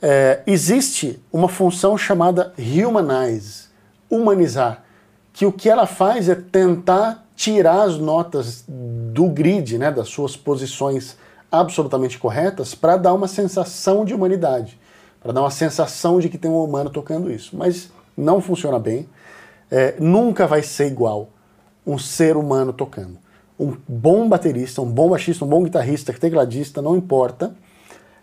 é, 0.01 0.43
existe 0.47 1.21
uma 1.33 1.49
função 1.49 1.99
chamada 1.99 2.53
humanize, 2.57 3.65
humanizar, 4.09 4.85
que 5.33 5.45
o 5.45 5.53
que 5.53 5.69
ela 5.69 5.87
faz 5.87 6.29
é 6.29 6.35
tentar 6.35 7.27
tirar 7.35 7.83
as 7.83 7.99
notas 7.99 8.65
do 8.67 9.29
grid, 9.29 9.79
né, 9.79 9.91
das 9.91 10.09
suas 10.09 10.37
posições 10.37 11.17
absolutamente 11.51 12.19
corretas 12.19 12.75
para 12.75 12.97
dar 12.97 13.15
uma 13.15 13.29
sensação 13.29 14.05
de 14.05 14.15
humanidade, 14.15 14.79
para 15.21 15.33
dar 15.33 15.41
uma 15.41 15.51
sensação 15.51 16.21
de 16.21 16.29
que 16.29 16.39
tem 16.39 16.51
um 16.51 16.63
humano 16.63 16.91
tocando 16.91 17.31
isso. 17.31 17.57
Mas 17.57 17.91
não 18.17 18.41
funciona 18.41 18.79
bem, 18.79 19.09
é, 19.71 19.95
nunca 19.99 20.47
vai 20.47 20.63
ser 20.63 20.87
igual 20.87 21.29
um 21.87 21.99
ser 21.99 22.37
humano 22.37 22.73
tocando. 22.73 23.19
Um 23.59 23.77
bom 23.89 24.29
baterista, 24.29 24.83
um 24.83 24.91
bom 24.91 25.09
baixista, 25.11 25.45
um 25.45 25.49
bom 25.49 25.63
guitarrista, 25.63 26.13
tecladista, 26.13 26.81
não 26.81 26.97
importa, 26.97 27.55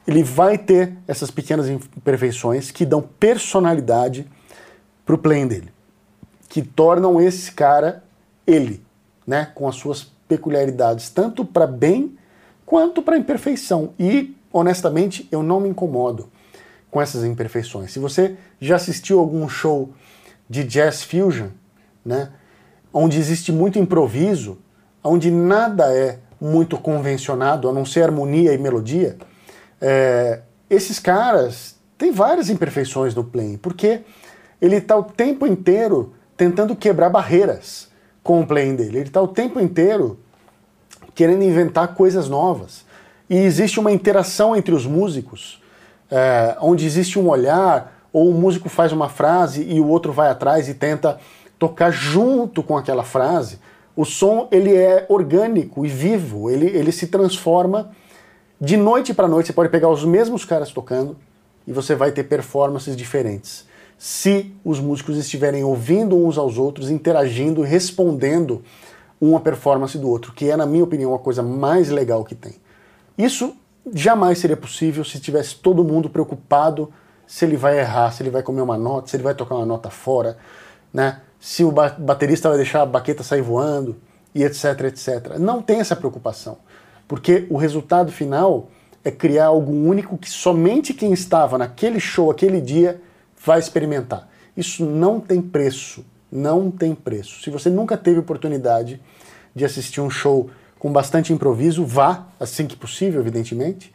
ele 0.08 0.24
vai 0.24 0.58
ter 0.58 0.94
essas 1.08 1.32
pequenas 1.32 1.68
imperfeições 1.68 2.72
que 2.72 2.86
dão 2.86 3.02
personalidade 3.02 4.28
para 5.06 5.16
o 5.16 5.18
playing 5.18 5.48
dele, 5.48 5.74
que 6.48 6.62
tornam 6.62 7.20
esse 7.20 7.52
cara 7.52 8.04
ele, 8.46 8.84
né, 9.26 9.52
com 9.56 9.68
as 9.68 9.76
suas 9.76 10.04
peculiaridades, 10.28 11.10
tanto 11.10 11.44
para 11.44 11.68
bem 11.68 12.18
quanto 12.66 13.02
para 13.02 13.18
imperfeição. 13.18 13.94
E, 14.00 14.36
honestamente, 14.54 15.28
eu 15.32 15.44
não 15.44 15.60
me 15.60 15.70
incomodo 15.70 16.30
com 16.96 17.02
essas 17.02 17.26
imperfeições. 17.26 17.92
Se 17.92 18.00
você 18.00 18.38
já 18.58 18.78
assistiu 18.78 19.20
algum 19.20 19.50
show 19.50 19.90
de 20.50 20.64
jazz 20.64 21.04
fusion, 21.04 21.50
né, 22.06 22.30
onde 22.94 23.20
existe 23.20 23.52
muito 23.52 23.78
improviso, 23.78 24.60
onde 25.04 25.30
nada 25.30 25.94
é 25.94 26.20
muito 26.40 26.78
convencionado, 26.78 27.68
a 27.68 27.74
não 27.74 27.84
ser 27.86 28.04
harmonia 28.04 28.54
e 28.54 28.58
melodia, 28.58 29.18
é, 29.82 30.40
esses 30.70 30.98
caras 30.98 31.76
têm 31.98 32.14
várias 32.14 32.50
imperfeições 32.50 33.14
no 33.14 33.26
playing, 33.26 33.58
porque 33.58 34.00
ele 34.62 34.78
está 34.78 34.96
o 34.96 35.04
tempo 35.04 35.46
inteiro 35.46 36.14
tentando 36.38 36.78
quebrar 36.78 37.10
barreiras 37.10 37.90
com 38.24 38.40
o 38.40 38.48
playing 38.48 38.78
dele. 38.78 39.00
Ele 39.00 39.08
está 39.10 39.22
o 39.22 39.28
tempo 39.28 39.60
inteiro 39.60 40.18
querendo 41.14 41.44
inventar 41.44 41.94
coisas 41.94 42.30
novas. 42.30 42.86
E 43.30 43.36
existe 43.36 43.82
uma 43.82 43.92
interação 43.92 44.56
entre 44.56 44.74
os 44.74 44.86
músicos, 44.86 45.62
é, 46.16 46.56
onde 46.62 46.86
existe 46.86 47.20
um 47.20 47.28
olhar, 47.28 47.94
ou 48.14 48.30
o 48.30 48.34
músico 48.34 48.70
faz 48.70 48.94
uma 48.94 49.10
frase 49.10 49.64
e 49.64 49.82
o 49.82 49.88
outro 49.88 50.14
vai 50.14 50.30
atrás 50.30 50.70
e 50.70 50.74
tenta 50.74 51.20
tocar 51.60 51.92
junto 51.92 52.64
com 52.64 52.78
aquela 52.78 53.04
frase. 53.04 53.60
O 53.94 54.06
som 54.06 54.48
ele 54.50 54.74
é 54.74 55.06
orgânico 55.10 55.86
e 55.86 55.90
vivo, 55.90 56.50
ele, 56.50 56.68
ele 56.68 56.94
se 56.94 57.08
transforma 57.08 57.92
de 58.62 58.78
noite 58.78 59.14
para 59.14 59.28
noite. 59.28 59.48
Você 59.48 59.54
pode 59.54 59.68
pegar 59.68 59.90
os 59.90 60.06
mesmos 60.06 60.46
caras 60.46 60.72
tocando 60.72 61.18
e 61.68 61.74
você 61.74 61.96
vai 61.96 62.14
ter 62.14 62.24
performances 62.24 62.96
diferentes. 62.96 63.66
Se 63.98 64.56
os 64.64 64.80
músicos 64.80 65.18
estiverem 65.18 65.66
ouvindo 65.66 66.16
uns 66.16 66.38
aos 66.38 66.58
outros, 66.58 66.90
interagindo, 66.90 67.62
respondendo 67.62 68.64
uma 69.20 69.42
performance 69.42 69.98
do 69.98 70.10
outro, 70.10 70.32
que 70.32 70.50
é, 70.50 70.56
na 70.56 70.66
minha 70.66 70.84
opinião, 70.86 71.14
a 71.14 71.20
coisa 71.20 71.44
mais 71.44 71.90
legal 71.90 72.24
que 72.24 72.36
tem. 72.36 72.54
Isso 73.18 73.54
jamais 73.94 74.40
seria 74.40 74.58
possível 74.58 75.04
se 75.04 75.20
tivesse 75.20 75.56
todo 75.56 75.84
mundo 75.84 76.10
preocupado 76.10 76.92
se 77.28 77.46
ele 77.46 77.58
vai 77.58 77.80
errar, 77.80 78.12
se 78.12 78.24
ele 78.24 78.30
vai 78.30 78.44
comer 78.44 78.62
uma 78.62 78.78
nota, 78.78 79.08
se 79.08 79.16
ele 79.16 79.24
vai 79.24 79.34
tocar 79.34 79.56
uma 79.56 79.66
nota 79.66 79.90
fora, 79.90 80.38
né? 80.94 81.22
se 81.40 81.64
o 81.64 81.72
baterista 81.72 82.50
vai 82.50 82.58
deixar 82.58 82.82
a 82.82 82.86
baqueta 82.86 83.22
sair 83.24 83.42
voando 83.42 83.96
e 84.34 84.44
etc, 84.44 84.82
etc. 84.86 85.38
Não 85.40 85.62
tem 85.62 85.80
essa 85.80 85.96
preocupação, 85.96 86.58
porque 87.08 87.46
o 87.50 87.58
resultado 87.58 88.12
final 88.12 88.70
é 89.04 89.12
criar 89.12 89.46
algo 89.46 89.72
único 89.72 90.18
que 90.18 90.30
somente 90.30 90.94
quem 90.94 91.14
estava 91.14 91.58
naquele 91.58 92.00
show, 92.00 92.32
aquele 92.32 92.60
dia, 92.60 93.00
vai 93.46 93.60
experimentar. 93.60 94.28
Isso 94.58 94.84
não 94.84 95.20
tem 95.20 95.40
preço, 95.40 96.04
não 96.32 96.72
tem 96.72 96.96
preço. 96.96 97.44
Se 97.44 97.52
você 97.52 97.70
nunca 97.70 97.96
teve 97.96 98.20
oportunidade 98.20 99.00
de 99.54 99.64
assistir 99.64 100.02
um 100.02 100.10
show 100.10 100.50
com 100.80 100.92
bastante 100.92 101.34
improviso, 101.34 101.86
vá 101.86 102.26
assim 102.40 102.68
que 102.68 102.76
possível, 102.76 103.22
evidentemente, 103.22 103.94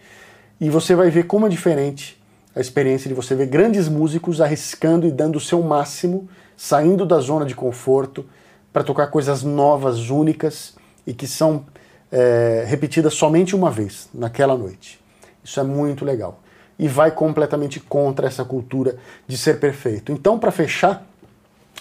e 0.61 0.69
você 0.69 0.95
vai 0.95 1.11
ver 1.11 1.25
como 1.25 1.47
é 1.47 1.49
diferente 1.49 2.21
a 2.55 2.61
experiência 2.61 3.09
de 3.09 3.15
você 3.15 3.35
ver 3.35 3.47
grandes 3.47 3.89
músicos 3.89 4.41
arriscando 4.41 5.07
e 5.07 5.11
dando 5.11 5.37
o 5.37 5.41
seu 5.41 5.63
máximo, 5.63 6.29
saindo 6.57 7.07
da 7.07 7.19
zona 7.21 7.47
de 7.47 7.55
conforto 7.55 8.27
para 8.73 8.83
tocar 8.83 9.07
coisas 9.07 9.43
novas, 9.43 10.11
únicas 10.11 10.75
e 11.07 11.15
que 11.15 11.27
são 11.27 11.65
é, 12.11 12.65
repetidas 12.67 13.15
somente 13.15 13.55
uma 13.55 13.71
vez 13.71 14.09
naquela 14.13 14.57
noite. 14.57 15.01
Isso 15.43 15.59
é 15.61 15.63
muito 15.63 16.05
legal 16.05 16.41
e 16.79 16.89
vai 16.89 17.11
completamente 17.11 17.79
contra 17.79 18.27
essa 18.27 18.43
cultura 18.43 18.97
de 19.27 19.37
ser 19.37 19.61
perfeito. 19.61 20.11
Então, 20.11 20.39
para 20.39 20.51
fechar, 20.51 21.07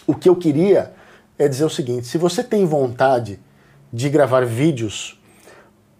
o 0.05 0.13
que 0.13 0.27
eu 0.27 0.35
queria 0.35 0.91
é 1.37 1.47
dizer 1.47 1.63
o 1.63 1.69
seguinte: 1.69 2.05
se 2.05 2.17
você 2.17 2.43
tem 2.43 2.65
vontade 2.65 3.39
de 3.91 4.09
gravar 4.09 4.45
vídeos 4.45 5.19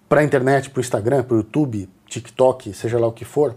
para 0.08 0.21
a 0.21 0.23
internet, 0.23 0.69
para 0.69 0.80
o 0.80 0.82
Instagram, 0.82 1.23
para 1.23 1.36
o 1.36 1.38
YouTube, 1.38 1.89
TikTok, 2.08 2.73
seja 2.73 2.99
lá 2.99 3.08
o 3.08 3.12
que 3.12 3.25
for, 3.25 3.56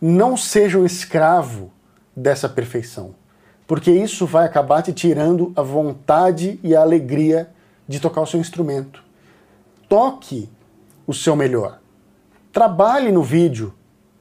não 0.00 0.36
seja 0.36 0.78
um 0.78 0.86
escravo 0.86 1.70
dessa 2.16 2.48
perfeição, 2.48 3.14
porque 3.66 3.90
isso 3.90 4.26
vai 4.26 4.46
acabar 4.46 4.82
te 4.82 4.92
tirando 4.92 5.52
a 5.54 5.62
vontade 5.62 6.58
e 6.62 6.74
a 6.74 6.80
alegria 6.80 7.50
de 7.86 8.00
tocar 8.00 8.22
o 8.22 8.26
seu 8.26 8.40
instrumento. 8.40 9.02
Toque 9.88 10.48
o 11.06 11.12
seu 11.12 11.36
melhor. 11.36 11.80
Trabalhe 12.52 13.12
no 13.12 13.22
vídeo, 13.22 13.74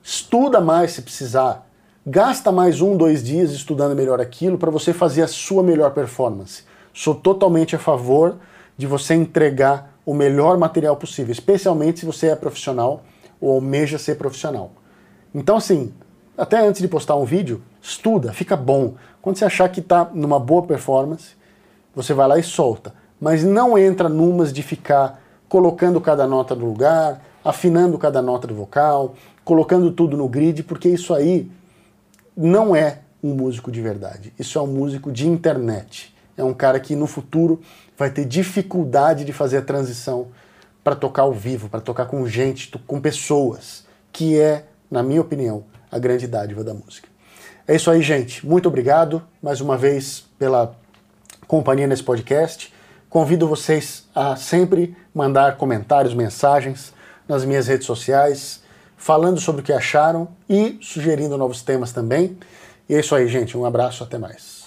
estuda 0.04 0.60
mais 0.60 0.92
se 0.92 1.02
precisar, 1.02 1.68
gasta 2.06 2.52
mais 2.52 2.82
um, 2.82 2.98
dois 2.98 3.24
dias 3.24 3.52
estudando 3.52 3.96
melhor 3.96 4.20
aquilo 4.20 4.58
para 4.58 4.72
você 4.72 4.94
fazer 4.94 5.22
a 5.22 5.28
sua 5.28 5.64
melhor 5.64 5.92
performance. 5.92 6.64
Sou 6.94 7.16
totalmente 7.16 7.76
a 7.76 7.80
favor 7.80 8.38
de 8.80 8.88
você 8.88 9.14
entregar 9.14 9.94
o 10.06 10.14
melhor 10.14 10.58
material 10.58 10.96
possível, 10.96 11.34
especialmente 11.34 12.00
se 12.00 12.06
você 12.06 12.28
é 12.28 12.36
profissional 12.36 13.04
ou 13.40 13.52
almeja 13.52 13.98
ser 13.98 14.16
profissional. 14.16 14.72
Então, 15.36 15.58
assim, 15.58 15.92
até 16.38 16.66
antes 16.66 16.80
de 16.80 16.88
postar 16.88 17.18
um 17.18 17.26
vídeo, 17.26 17.62
estuda, 17.82 18.32
fica 18.32 18.56
bom. 18.56 18.94
Quando 19.22 19.36
você 19.36 19.44
achar 19.44 19.68
que 19.68 19.82
está 19.82 20.10
numa 20.14 20.40
boa 20.40 20.64
performance, 20.64 21.32
você 21.94 22.14
vai 22.14 22.26
lá 22.26 22.40
e 22.40 22.44
solta. 22.44 22.94
Mas 23.20 23.44
não 23.44 23.78
entra 23.78 24.08
numas 24.08 24.54
de 24.54 24.64
ficar 24.64 25.22
colocando 25.50 26.00
cada 26.00 26.26
nota 26.26 26.56
no 26.56 26.66
lugar, 26.66 27.22
afinando 27.44 27.98
cada 27.98 28.22
nota 28.22 28.48
do 28.48 28.56
vocal, 28.56 29.14
colocando 29.44 29.92
tudo 29.92 30.16
no 30.16 30.30
grid, 30.30 30.64
porque 30.64 30.88
isso 30.88 31.14
aí 31.14 31.52
não 32.34 32.74
é 32.74 33.00
um 33.22 33.34
músico 33.34 33.70
de 33.70 33.82
verdade. 33.82 34.32
Isso 34.40 34.58
é 34.58 34.62
um 34.62 34.68
músico 34.68 35.12
de 35.12 35.28
internet. 35.28 36.16
É 36.38 36.44
um 36.46 36.54
cara 36.54 36.80
que 36.80 36.96
no 36.96 37.08
futuro 37.08 37.60
vai 38.00 38.10
ter 38.10 38.24
dificuldade 38.24 39.26
de 39.26 39.34
fazer 39.34 39.58
a 39.58 39.62
transição 39.62 40.30
para 40.82 40.96
tocar 40.96 41.24
ao 41.24 41.34
vivo, 41.34 41.68
para 41.68 41.82
tocar 41.82 42.06
com 42.06 42.26
gente, 42.26 42.72
com 42.88 43.02
pessoas, 43.02 43.84
que 44.14 44.40
é, 44.40 44.66
na 44.90 45.04
minha 45.04 45.20
opinião, 45.20 45.66
a 45.92 46.00
grande 46.00 46.26
dádiva 46.26 46.64
da 46.64 46.74
música. 46.74 47.10
É 47.68 47.76
isso 47.76 47.92
aí, 47.92 48.02
gente. 48.02 48.46
Muito 48.48 48.70
obrigado 48.70 49.22
mais 49.44 49.60
uma 49.60 49.78
vez 49.78 50.24
pela 50.40 50.74
companhia 51.46 51.86
nesse 51.88 52.02
podcast. 52.02 52.74
Convido 53.10 53.48
vocês 53.50 54.08
a 54.16 54.38
sempre 54.38 54.96
mandar 55.14 55.58
comentários, 55.58 56.14
mensagens 56.14 56.94
nas 57.28 57.44
minhas 57.44 57.68
redes 57.68 57.86
sociais, 57.86 58.62
falando 58.96 59.42
sobre 59.42 59.62
o 59.62 59.64
que 59.64 59.74
acharam 59.74 60.30
e 60.48 60.80
sugerindo 60.82 61.38
novos 61.38 61.62
temas 61.62 61.92
também. 61.92 62.38
E 62.88 62.96
é 62.96 63.00
isso 63.02 63.14
aí, 63.14 63.28
gente. 63.28 63.58
Um 63.58 63.66
abraço, 63.66 64.04
até 64.04 64.18
mais. 64.18 64.59